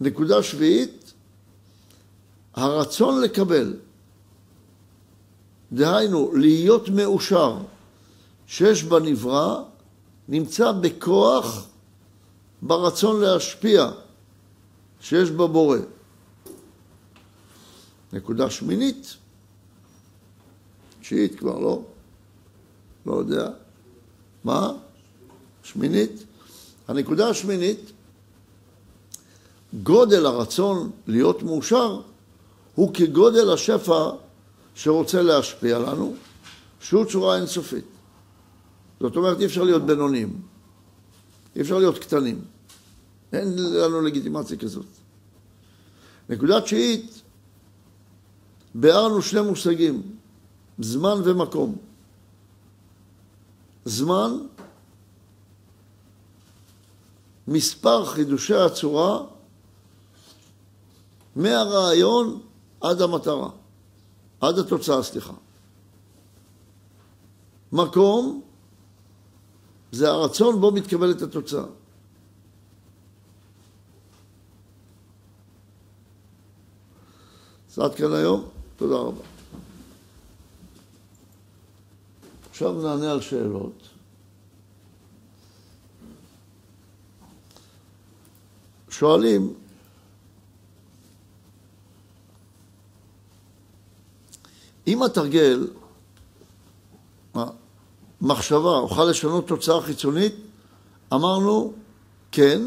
נקודה 0.00 0.42
שביעית, 0.42 1.12
הרצון 2.54 3.20
לקבל, 3.22 3.76
דהיינו 5.72 6.32
להיות 6.34 6.88
מאושר 6.88 7.58
שיש 8.46 8.82
בנברא, 8.82 9.62
נמצא 10.28 10.72
בכוח 10.72 11.66
ברצון 12.62 13.20
להשפיע 13.20 13.90
שיש 15.00 15.30
בבורא. 15.30 15.78
נקודה 18.12 18.50
שמינית, 18.50 19.16
תשיעית 21.06 21.38
כבר 21.38 21.58
לא, 21.58 21.82
לא 23.06 23.14
יודע. 23.14 23.48
מה? 24.44 24.72
שמינית. 25.62 26.24
הנקודה 26.88 27.28
השמינית, 27.28 27.92
גודל 29.82 30.26
הרצון 30.26 30.90
להיות 31.06 31.42
מאושר 31.42 32.00
הוא 32.74 32.94
כגודל 32.94 33.52
השפע 33.52 34.10
שרוצה 34.74 35.22
להשפיע 35.22 35.78
לנו, 35.78 36.14
שהוא 36.80 37.04
צורה 37.04 37.36
אינסופית. 37.36 37.84
זאת 39.00 39.16
אומרת, 39.16 39.40
אי 39.40 39.46
אפשר 39.46 39.62
להיות 39.62 39.82
בינוניים, 39.82 40.40
אי 41.56 41.60
אפשר 41.60 41.78
להיות 41.78 41.98
קטנים. 41.98 42.40
אין 43.32 43.56
לנו 43.58 44.00
לגיטימציה 44.00 44.56
כזאת. 44.56 44.86
נקודה 46.28 46.60
תשיעית, 46.60 47.22
ביארנו 48.74 49.22
שני 49.22 49.40
מושגים, 49.40 50.15
זמן 50.78 51.20
ומקום. 51.24 51.76
זמן, 53.84 54.30
מספר 57.48 58.04
חידושי 58.06 58.54
הצורה 58.54 59.20
מהרעיון 61.36 62.40
עד 62.80 63.02
המטרה, 63.02 63.50
עד 64.40 64.58
התוצאה, 64.58 65.02
סליחה. 65.02 65.32
מקום 67.72 68.42
זה 69.92 70.08
הרצון 70.08 70.60
בו 70.60 70.70
מתקבלת 70.70 71.22
התוצאה. 71.22 71.64
אז 77.70 77.78
עד 77.78 77.94
כאן 77.94 78.12
היום, 78.12 78.48
תודה 78.76 78.96
רבה. 78.96 79.35
עכשיו 82.56 82.72
נענה 82.72 83.12
על 83.12 83.20
שאלות. 83.20 83.82
שואלים, 88.90 89.54
אם 94.86 95.02
התרגל, 95.02 95.68
מחשבה, 98.20 98.78
אוכל 98.78 99.04
לשנות 99.04 99.48
תוצאה 99.48 99.82
חיצונית, 99.82 100.34
אמרנו 101.12 101.72
כן, 102.32 102.62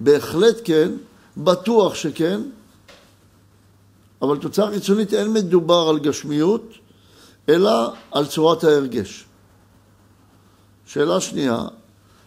בהחלט 0.00 0.56
כן, 0.64 0.92
בטוח 1.36 1.94
שכן, 1.94 2.40
אבל 4.22 4.38
תוצאה 4.38 4.70
חיצונית 4.70 5.14
אין 5.14 5.32
מדובר 5.32 5.86
על 5.90 5.98
גשמיות, 5.98 6.85
אלא 7.48 7.92
על 8.12 8.26
צורת 8.26 8.64
ההרגש. 8.64 9.24
שאלה 10.86 11.20
שנייה, 11.20 11.64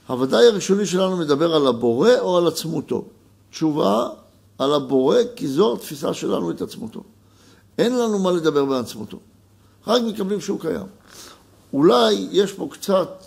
הוודאי 0.07 0.47
הראשוני 0.47 0.85
שלנו 0.85 1.17
מדבר 1.17 1.55
על 1.55 1.67
הבורא 1.67 2.11
או 2.19 2.37
על 2.37 2.47
עצמותו? 2.47 3.05
תשובה, 3.49 4.09
על 4.57 4.73
הבורא, 4.73 5.17
כי 5.35 5.47
זו 5.47 5.73
התפיסה 5.73 6.13
שלנו 6.13 6.51
את 6.51 6.61
עצמותו. 6.61 7.03
אין 7.77 7.99
לנו 7.99 8.19
מה 8.19 8.31
לדבר 8.31 8.65
בעצמותו, 8.65 9.19
רק 9.87 10.01
מקבלים 10.01 10.41
שהוא 10.41 10.59
קיים. 10.59 10.87
אולי 11.73 12.27
יש 12.31 12.53
פה 12.53 12.67
קצת, 12.71 13.23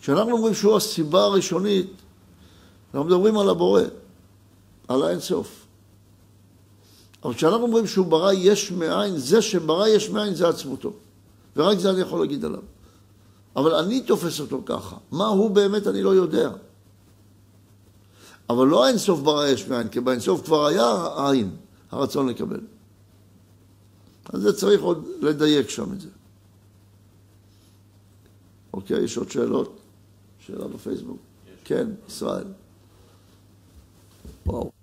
כשאנחנו 0.00 0.32
אומרים 0.32 0.54
שהוא 0.54 0.76
הסיבה 0.76 1.24
הראשונית, 1.24 1.92
אנחנו 2.94 3.08
מדברים 3.08 3.38
על 3.38 3.48
הבורא, 3.48 3.82
על 4.88 5.02
האינסוף. 5.02 5.63
אבל 7.24 7.34
כשאנחנו 7.34 7.62
אומרים 7.62 7.86
שהוא 7.86 8.06
ברא 8.06 8.32
יש 8.32 8.72
מאין, 8.72 9.16
זה 9.16 9.42
שברא 9.42 9.88
יש 9.88 10.10
מאין 10.10 10.34
זה 10.34 10.48
עצמותו. 10.48 10.92
ורק 11.56 11.78
זה 11.78 11.90
אני 11.90 12.00
יכול 12.00 12.20
להגיד 12.20 12.44
עליו. 12.44 12.62
אבל 13.56 13.74
אני 13.74 14.00
תופס 14.00 14.40
אותו 14.40 14.62
ככה. 14.66 14.96
מה 15.10 15.26
הוא 15.26 15.50
באמת 15.50 15.86
אני 15.86 16.02
לא 16.02 16.14
יודע. 16.14 16.50
אבל 18.50 18.66
לא 18.66 18.84
האינסוף 18.84 19.20
ברא 19.20 19.46
יש 19.46 19.68
מאין, 19.68 19.88
כי 19.88 20.00
באינסוף 20.00 20.44
כבר 20.44 20.66
היה 20.66 20.86
העין, 21.16 21.50
הרצון 21.90 22.28
לקבל. 22.28 22.60
אז 24.32 24.40
זה 24.42 24.52
צריך 24.52 24.82
עוד 24.82 25.08
לדייק 25.20 25.68
שם 25.68 25.92
את 25.92 26.00
זה. 26.00 26.08
אוקיי, 28.72 29.04
יש 29.04 29.16
עוד 29.16 29.30
שאלות? 29.30 29.78
שאלה 30.46 30.68
בפייסבוק? 30.68 31.18
כן, 31.64 31.86
ישראל. 32.08 32.46
וואו. 34.46 34.73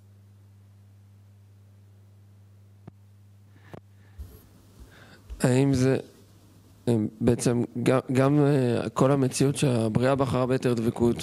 האם 5.42 5.74
זה 5.74 5.96
בעצם 7.20 7.62
גם, 7.82 7.98
גם 8.12 8.38
אה, 8.38 8.88
כל 8.88 9.10
המציאות 9.10 9.56
שהבריאה 9.56 10.14
בחרה 10.14 10.46
ביתר 10.46 10.74
דבקות, 10.74 11.16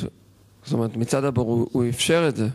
זאת 0.63 0.73
אומרת 0.73 0.97
מצד 0.97 1.23
הבור 1.23 1.51
הוא, 1.51 1.67
הוא 1.71 1.85
אפשר 1.89 2.25
את 2.29 2.35
זה 2.35 2.47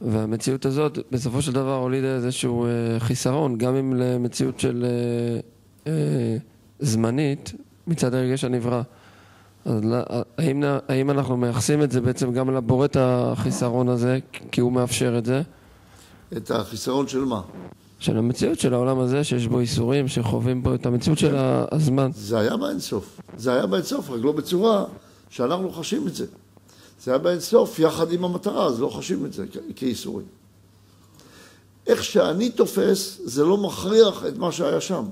והמציאות 0.00 0.66
הזאת 0.66 0.98
בסופו 1.10 1.42
של 1.42 1.52
דבר 1.52 1.76
הולידה 1.76 2.14
איזשהו 2.14 2.66
אה, 2.66 2.70
חיסרון 3.00 3.58
גם 3.58 3.76
אם 3.76 3.94
למציאות 3.94 4.60
של 4.60 4.84
אה, 4.84 5.92
אה, 5.92 6.36
זמנית 6.80 7.52
מצד 7.86 8.14
הרגש 8.14 8.44
הנברא 8.44 8.82
אז 9.64 9.82
האם, 10.38 10.62
האם 10.88 11.10
אנחנו 11.10 11.36
מייחסים 11.36 11.82
את 11.82 11.92
זה 11.92 12.00
בעצם 12.00 12.32
גם 12.32 12.50
לבורא 12.50 12.84
את 12.84 12.96
החיסרון 13.00 13.88
הזה 13.88 14.18
כי 14.52 14.60
הוא 14.60 14.72
מאפשר 14.72 15.18
את 15.18 15.24
זה? 15.24 15.42
את 16.36 16.50
החיסרון 16.50 17.08
של 17.08 17.24
מה? 17.24 17.40
של 18.02 18.18
המציאות 18.18 18.60
של 18.60 18.74
העולם 18.74 18.98
הזה, 18.98 19.24
שיש 19.24 19.46
בו 19.46 19.60
איסורים, 19.60 20.08
שחווים 20.08 20.62
פה 20.62 20.74
את 20.74 20.86
המציאות 20.86 21.18
של 21.18 21.34
הזמן. 21.72 22.10
זה 22.14 22.38
היה 22.38 22.56
באינסוף. 22.56 23.20
זה 23.36 23.52
היה 23.52 23.66
באינסוף, 23.66 24.10
רק 24.10 24.20
לא 24.22 24.32
בצורה 24.32 24.84
שאנחנו 25.30 25.72
חשים 25.72 26.08
את 26.08 26.14
זה. 26.14 26.26
זה 27.02 27.10
היה 27.10 27.18
באינסוף 27.18 27.78
יחד 27.78 28.12
עם 28.12 28.24
המטרה, 28.24 28.66
אז 28.66 28.80
לא 28.80 28.88
חשים 28.88 29.26
את 29.26 29.32
זה 29.32 29.44
כאיסורים. 29.76 30.26
איך 31.86 32.04
שאני 32.04 32.50
תופס, 32.50 33.20
זה 33.24 33.44
לא 33.44 33.56
מכריח 33.56 34.24
את 34.28 34.38
מה 34.38 34.52
שהיה 34.52 34.80
שם. 34.80 35.04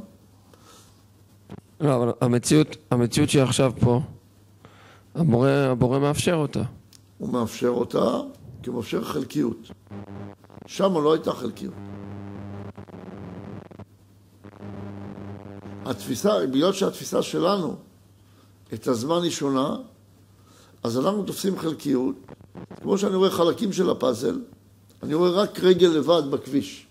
לא, 1.80 1.96
אבל 1.96 2.12
המציאות, 2.20 2.76
המציאות 2.90 3.30
שהיא 3.30 3.42
עכשיו 3.42 3.72
פה, 3.80 4.00
הבורא, 5.14 5.50
הבורא 5.50 5.98
מאפשר 5.98 6.34
אותה. 6.34 6.62
הוא 7.18 7.32
מאפשר 7.32 7.68
אותה 7.68 8.20
כי 8.62 8.70
הוא 8.70 8.76
מאפשר 8.76 9.04
חלקיות. 9.04 9.70
שם 10.66 10.94
לא 10.94 11.12
הייתה 11.12 11.32
חלקיות. 11.32 11.74
התפיסה, 15.84 16.46
בגלל 16.46 16.72
שהתפיסה 16.72 17.22
שלנו 17.22 17.76
את 18.74 18.86
הזמן 18.86 19.22
היא 19.22 19.30
שונה, 19.30 19.76
אז 20.82 20.98
אנחנו 20.98 21.22
תופסים 21.22 21.58
חלקיות. 21.58 22.14
כמו 22.80 22.98
שאני 22.98 23.14
רואה 23.14 23.30
חלקים 23.30 23.72
של 23.72 23.90
הפאזל, 23.90 24.38
אני 25.02 25.14
רואה 25.14 25.30
רק 25.30 25.60
רגל 25.60 25.88
לבד 25.88 26.22
בכביש, 26.30 26.86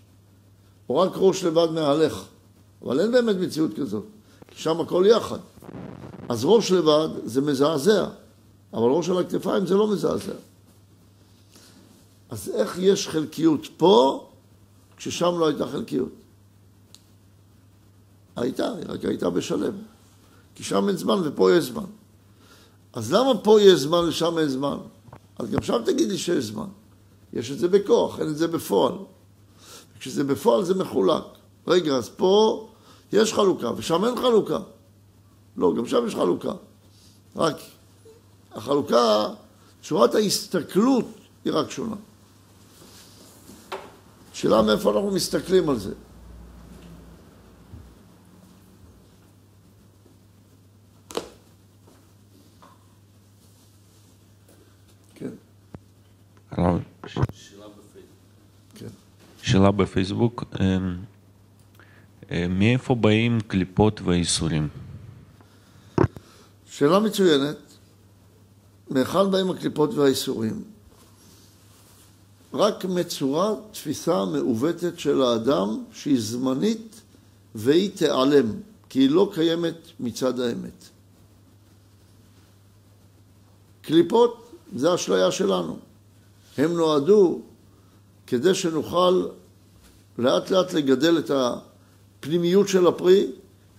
או 0.88 0.96
רק 0.96 1.12
ראש 1.14 1.44
לבד 1.44 1.68
מהלך, 1.70 2.24
אבל 2.82 3.00
אין 3.00 3.12
באמת 3.12 3.36
מציאות 3.36 3.74
כזאת, 3.74 4.04
כי 4.48 4.62
שם 4.62 4.80
הכל 4.80 5.04
יחד. 5.06 5.38
אז 6.28 6.44
ראש 6.44 6.72
לבד 6.72 7.08
זה 7.24 7.40
מזעזע, 7.40 8.06
אבל 8.72 8.88
ראש 8.88 9.08
על 9.08 9.18
הכתפיים 9.18 9.66
זה 9.66 9.74
לא 9.74 9.88
מזעזע. 9.92 10.32
אז 12.30 12.50
איך 12.54 12.78
יש 12.78 13.08
חלקיות 13.08 13.66
פה, 13.76 14.26
כששם 14.96 15.38
לא 15.38 15.46
הייתה 15.46 15.66
חלקיות? 15.66 16.19
הייתה, 18.40 18.72
היא 18.72 18.84
רק 18.88 19.04
הייתה 19.04 19.30
בשלם. 19.30 19.72
כי 20.54 20.64
שם 20.64 20.88
אין 20.88 20.96
זמן 20.96 21.20
ופה 21.24 21.52
יש 21.52 21.64
זמן. 21.64 21.84
אז 22.92 23.12
למה 23.12 23.38
פה 23.38 23.60
יש 23.60 23.80
זמן 23.80 23.98
ושם 23.98 24.38
אין 24.38 24.48
זמן? 24.48 24.76
אז 25.38 25.50
גם 25.50 25.62
שם 25.62 25.82
תגיד 25.84 26.08
לי 26.08 26.18
שיש 26.18 26.44
זמן. 26.44 26.66
יש 27.32 27.50
את 27.50 27.58
זה 27.58 27.68
בכוח, 27.68 28.20
אין 28.20 28.28
את 28.28 28.36
זה 28.36 28.48
בפועל. 28.48 28.94
כשזה 30.00 30.24
בפועל 30.24 30.64
זה 30.64 30.74
מחולק. 30.74 31.24
רגע, 31.66 31.96
אז 31.96 32.08
פה 32.08 32.66
יש 33.12 33.34
חלוקה 33.34 33.70
ושם 33.76 34.04
אין 34.04 34.16
חלוקה. 34.16 34.58
לא, 35.56 35.74
גם 35.76 35.86
שם 35.86 36.06
יש 36.06 36.14
חלוקה. 36.14 36.52
רק 37.36 37.56
החלוקה, 38.52 39.26
צורת 39.82 40.14
ההסתכלות 40.14 41.06
היא 41.44 41.52
רק 41.52 41.70
שונה. 41.70 41.96
שאלה 44.32 44.62
מאיפה 44.62 44.90
אנחנו 44.90 45.10
מסתכלים 45.10 45.68
על 45.68 45.78
זה. 45.78 45.92
הרב. 56.50 56.80
שאלה 59.50 59.70
בפייסבוק. 59.70 60.44
אמ, 60.60 60.96
אמ, 62.30 62.58
מאיפה 62.58 62.94
באים 62.94 63.40
קליפות 63.40 64.00
והייסורים? 64.00 64.68
שאלה 66.66 67.00
מצוינת. 67.00 67.56
מהיכן 68.90 69.30
באים 69.30 69.50
הקליפות 69.50 69.94
והייסורים? 69.94 70.62
רק 72.54 72.84
מצורת 72.84 73.58
תפיסה 73.72 74.24
מעוותת 74.24 74.98
של 74.98 75.22
האדם 75.22 75.84
שהיא 75.92 76.20
זמנית 76.20 77.00
והיא 77.54 77.90
תיעלם, 77.96 78.52
כי 78.88 78.98
היא 78.98 79.10
לא 79.10 79.30
קיימת 79.34 79.76
מצד 80.00 80.40
האמת. 80.40 80.84
קליפות 83.82 84.52
זה 84.76 84.94
אשליה 84.94 85.30
שלנו. 85.30 85.78
הם 86.58 86.72
נועדו 86.72 87.40
כדי 88.30 88.54
שנוכל 88.54 89.26
לאט 90.18 90.50
לאט 90.50 90.72
לגדל 90.72 91.18
את 91.18 91.30
הפנימיות 91.30 92.68
של 92.68 92.86
הפרי, 92.86 93.26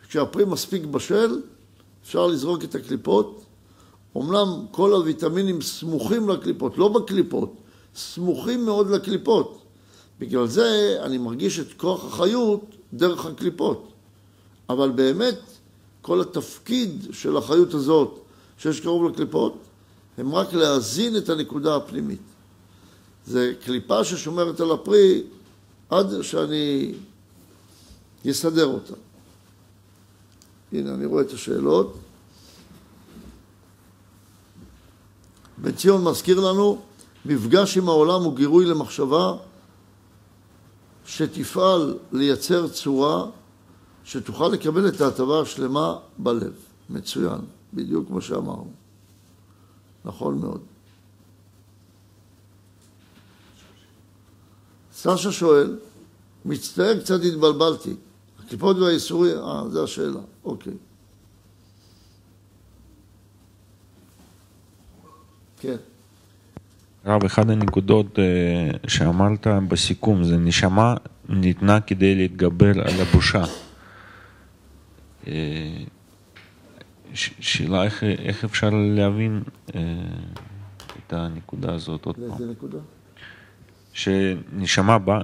כשהפרי 0.07 0.45
מספיק 0.45 0.85
בשל, 0.85 1.41
אפשר 2.03 2.27
לזרוק 2.27 2.63
את 2.63 2.75
הקליפות. 2.75 3.41
אומנם 4.15 4.65
כל 4.71 4.93
הוויטמינים 4.93 5.61
סמוכים 5.61 6.29
לקליפות, 6.29 6.77
לא 6.77 6.87
בקליפות, 6.87 7.53
סמוכים 7.95 8.65
מאוד 8.65 8.89
לקליפות. 8.89 9.61
בגלל 10.19 10.47
זה 10.47 10.97
אני 11.03 11.17
מרגיש 11.17 11.59
את 11.59 11.73
כוח 11.77 12.05
החיות 12.05 12.65
דרך 12.93 13.25
הקליפות. 13.25 13.91
אבל 14.69 14.89
באמת, 14.89 15.39
כל 16.01 16.21
התפקיד 16.21 17.07
של 17.11 17.37
החיות 17.37 17.73
הזאת, 17.73 18.19
שיש 18.57 18.79
קרוב 18.79 19.09
לקליפות, 19.11 19.57
הם 20.17 20.35
רק 20.35 20.53
להזין 20.53 21.17
את 21.17 21.29
הנקודה 21.29 21.75
הפנימית. 21.75 22.30
זה 23.25 23.53
קליפה 23.65 24.03
ששומרת 24.03 24.59
על 24.59 24.71
הפרי 24.71 25.23
עד 25.89 26.21
שאני 26.21 26.93
אסדר 28.31 28.65
אותה. 28.65 28.93
הנה, 30.71 30.93
אני 30.93 31.05
רואה 31.05 31.21
את 31.21 31.31
השאלות. 31.31 31.97
בן 35.57 35.71
ציון 35.71 36.03
מזכיר 36.03 36.39
לנו, 36.39 36.81
מפגש 37.25 37.77
עם 37.77 37.89
העולם 37.89 38.21
הוא 38.21 38.35
גירוי 38.35 38.65
למחשבה 38.65 39.33
שתפעל 41.05 41.97
לייצר 42.11 42.67
צורה 42.67 43.25
שתוכל 44.03 44.47
לקבל 44.47 44.87
את 44.87 45.01
ההטבה 45.01 45.41
השלמה 45.41 45.97
בלב. 46.17 46.53
מצוין, 46.89 47.39
בדיוק 47.73 48.07
כמו 48.07 48.21
שאמרנו. 48.21 48.71
נכון 50.05 50.39
מאוד. 50.39 50.70
סשה 55.01 55.31
שואל, 55.31 55.77
מצטער, 56.45 56.99
קצת 56.99 57.19
התבלבלתי. 57.23 57.95
הקליפות 58.39 58.77
והאיסורים, 58.77 59.37
אה, 59.37 59.69
זו 59.69 59.83
השאלה, 59.83 60.19
אוקיי. 60.43 60.73
כן. 65.59 65.75
רב, 67.05 67.23
אחת 67.25 67.49
הנקודות 67.49 68.19
אה, 68.19 68.69
שאמרת 68.87 69.47
בסיכום 69.67 70.23
זה 70.23 70.37
נשמה 70.37 70.95
ניתנה 71.29 71.81
כדי 71.81 72.15
להתגבר 72.15 72.71
על 72.71 73.01
הבושה. 73.01 73.43
אה, 75.27 75.83
שאלה 77.13 77.83
איך, 77.83 78.03
איך 78.03 78.43
אפשר 78.43 78.69
להבין 78.69 79.43
אה, 79.75 79.81
את 80.97 81.13
הנקודה 81.13 81.73
הזאת 81.73 82.05
עוד 82.05 82.15
פעם. 82.15 82.29
לאיזה 82.29 82.45
נקודה? 82.51 82.77
שנשמה 83.93 84.99
באה, 84.99 85.21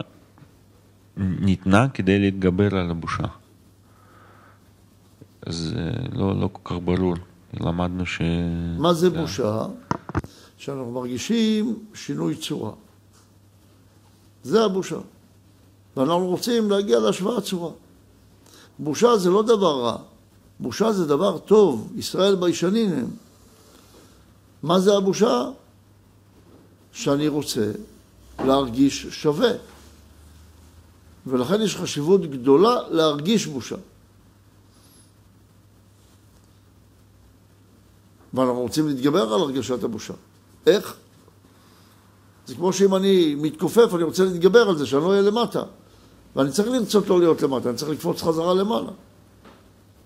ניתנה 1.18 1.90
כדי 1.90 2.20
להתגבר 2.20 2.76
על 2.76 2.92
הבושה. 2.92 3.24
אז 5.46 5.74
לא, 6.14 6.40
לא 6.40 6.50
כל 6.54 6.62
כך 6.64 6.82
ברור. 6.84 7.16
למדנו 7.60 8.06
ש... 8.06 8.22
מה 8.78 8.94
זה 8.94 9.10
בושה? 9.10 9.66
שאנחנו 10.58 10.92
מרגישים 10.92 11.80
שינוי 11.94 12.36
צורה. 12.36 12.72
זה 14.44 14.66
הבושה. 14.66 14.98
ואנחנו 15.98 16.28
רוצים 16.28 16.72
להגיע 16.72 17.00
להשוואת 17.00 17.44
צורה. 17.44 17.72
בושה 18.80 19.18
זה 19.18 19.30
לא 19.30 19.44
דבר 19.44 19.82
רע, 19.82 19.98
בושה 20.60 20.92
זה 20.92 21.06
דבר 21.06 21.38
טוב, 21.38 21.94
ישראל 21.98 22.36
ביישנים 22.36 22.94
הם. 22.94 23.08
מה 24.64 24.80
זה 24.80 24.98
הבושה? 24.98 25.50
שאני 26.92 27.28
רוצה 27.28 27.72
להרגיש 28.46 29.08
שווה. 29.08 29.52
ולכן 31.28 31.62
יש 31.62 31.76
חשיבות 31.76 32.22
גדולה 32.22 32.76
להרגיש 32.90 33.46
בושה. 33.46 33.76
ואנחנו 38.34 38.62
רוצים 38.62 38.88
להתגבר 38.88 39.34
על 39.34 39.42
הרגשת 39.42 39.84
הבושה. 39.84 40.14
איך? 40.68 40.96
זה 42.48 42.56
כמו 42.56 42.74
שאם 42.74 42.96
אני 42.96 43.36
מתכופף, 43.36 43.94
אני 43.94 44.04
רוצה 44.04 44.24
להתגבר 44.24 44.70
על 44.70 44.78
זה, 44.78 44.86
שאני 44.86 45.02
לא 45.02 45.10
אהיה 45.10 45.22
למטה. 45.22 45.64
ואני 46.36 46.52
צריך 46.52 46.68
לרצות 46.68 47.08
לא 47.08 47.20
להיות 47.20 47.42
למטה, 47.42 47.70
אני 47.70 47.78
צריך 47.78 47.92
לקפוץ 47.92 48.22
חזרה 48.22 48.54
למעלה. 48.54 48.92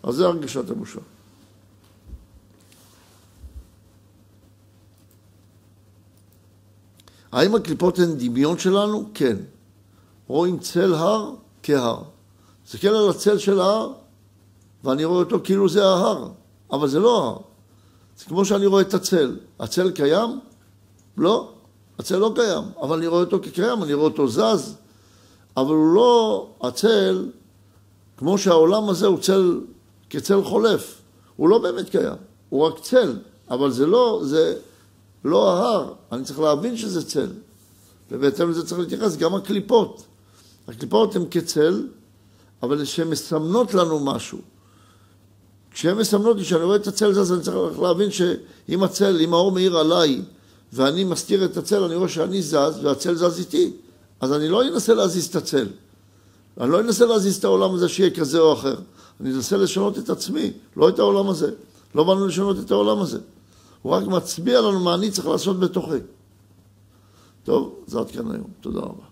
אז 0.04 0.16
זה 0.16 0.26
הרגשת 0.26 0.70
הבושה. 0.70 1.00
האם 7.32 7.56
הקליפות 7.56 8.00
הן 8.00 8.18
דמיון 8.18 8.60
שלנו? 8.60 9.10
כן. 9.14 9.38
רואים 10.28 10.60
צל 10.60 10.94
הר 10.94 11.32
כהר. 11.64 12.02
תסתכל 12.66 12.88
על 12.88 13.10
הצל 13.10 13.38
של 13.38 13.60
ההר, 13.60 13.94
ואני 14.84 15.06
רואה 15.06 15.20
אותו 15.20 15.40
כאילו 15.44 15.70
זה 15.70 15.86
ההר, 15.86 16.30
אבל 16.72 16.88
זה 16.88 17.00
לא 17.00 17.24
ההר. 17.24 17.38
זה 18.18 18.26
כמו 18.26 18.46
שאני 18.46 18.66
רואה 18.66 18.82
את 18.82 18.94
הצל. 18.94 19.38
הצל 19.60 19.92
קיים? 19.92 20.40
לא. 21.18 21.50
הצל 22.00 22.18
לא 22.18 22.32
קיים, 22.36 22.64
אבל 22.82 22.98
אני 22.98 23.08
רואה 23.08 23.22
אותו 23.22 23.40
כקיים, 23.44 23.84
אני 23.84 23.94
רואה 23.94 24.06
אותו 24.06 24.28
זז, 24.28 24.76
אבל 25.58 25.76
הוא 25.76 25.96
לא 25.96 26.48
הצל, 26.62 27.30
כמו 28.18 28.38
שהעולם 28.38 28.90
הזה 28.90 29.08
הוא 29.08 29.20
צל 29.20 29.60
כצל 30.10 30.44
חולף. 30.44 31.02
הוא 31.36 31.50
לא 31.50 31.58
באמת 31.58 31.90
קיים, 31.90 32.16
הוא 32.50 32.66
רק 32.66 32.80
צל, 32.80 33.18
אבל 33.50 33.72
זה 33.72 33.86
לא, 33.86 34.22
זה 34.24 34.60
לא 35.26 35.50
ההר, 35.52 35.94
אני 36.12 36.24
צריך 36.24 36.40
להבין 36.40 36.78
שזה 36.78 37.06
צל. 37.06 37.30
ובהתאם 38.12 38.50
לזה 38.50 38.66
צריך 38.66 38.80
להתייחס 38.80 39.18
גם 39.18 39.36
הקליפות. 39.36 40.04
הקליפות 40.68 41.16
הן 41.16 41.26
כצל, 41.32 41.88
אבל 42.64 42.86
שהן 42.86 43.08
מסמנות 43.08 43.74
לנו 43.74 44.00
משהו. 44.00 44.40
כשהן 45.72 45.98
מסמנות 45.98 46.38
לי 46.38 46.44
שאני 46.44 46.64
רואה 46.64 46.76
את 46.76 46.88
הצל 46.88 47.10
הזה, 47.10 47.22
אז 47.22 47.34
אני 47.34 47.42
צריך 47.42 47.80
להבין 47.80 48.12
שאם 48.12 48.84
הצל, 48.84 49.22
אם 49.22 49.34
האור 49.34 49.52
מאיר 49.52 49.78
עליי 49.78 50.22
ואני 50.74 51.04
מסתיר 51.04 51.46
את 51.46 51.58
הצל, 51.58 51.84
אני 51.84 51.96
רואה 51.96 52.10
שאני 52.10 52.42
זז 52.42 52.80
והצל 52.84 53.16
זז 53.16 53.40
איתי. 53.40 53.74
אז 54.20 54.34
אני 54.34 54.48
לא 54.48 54.64
אנסה 54.68 54.94
להזיז 54.94 55.28
את 55.28 55.36
הצל. 55.36 55.68
אני 56.60 56.72
לא 56.72 56.80
אנסה 56.80 57.06
להזיז 57.06 57.38
את 57.38 57.44
העולם 57.44 57.74
הזה 57.74 57.90
שיהיה 57.90 58.10
כזה 58.10 58.40
או 58.40 58.54
אחר. 58.54 58.76
אני 59.22 59.34
אנסה 59.34 59.58
לשנות 59.58 59.98
את 59.98 60.10
עצמי, 60.10 60.52
לא 60.78 60.90
את 60.90 61.00
העולם 61.00 61.30
הזה. 61.30 61.52
לא 61.96 62.04
באנו 62.04 62.28
לשנות 62.28 62.60
את 62.60 62.72
העולם 62.72 63.00
הזה. 63.00 63.20
הוא 63.82 63.94
רק 63.94 64.08
מצביע 64.08 64.62
לנו 64.62 64.80
מה 64.80 64.96
אני 64.96 65.12
צריך 65.12 65.28
לעשות 65.28 65.60
בתוכי. 65.60 65.98
טוב, 67.44 67.76
זה 67.88 68.00
עד 68.00 68.12
כאן 68.12 68.32
היום. 68.32 68.48
תודה 68.62 68.80
רבה. 68.80 69.11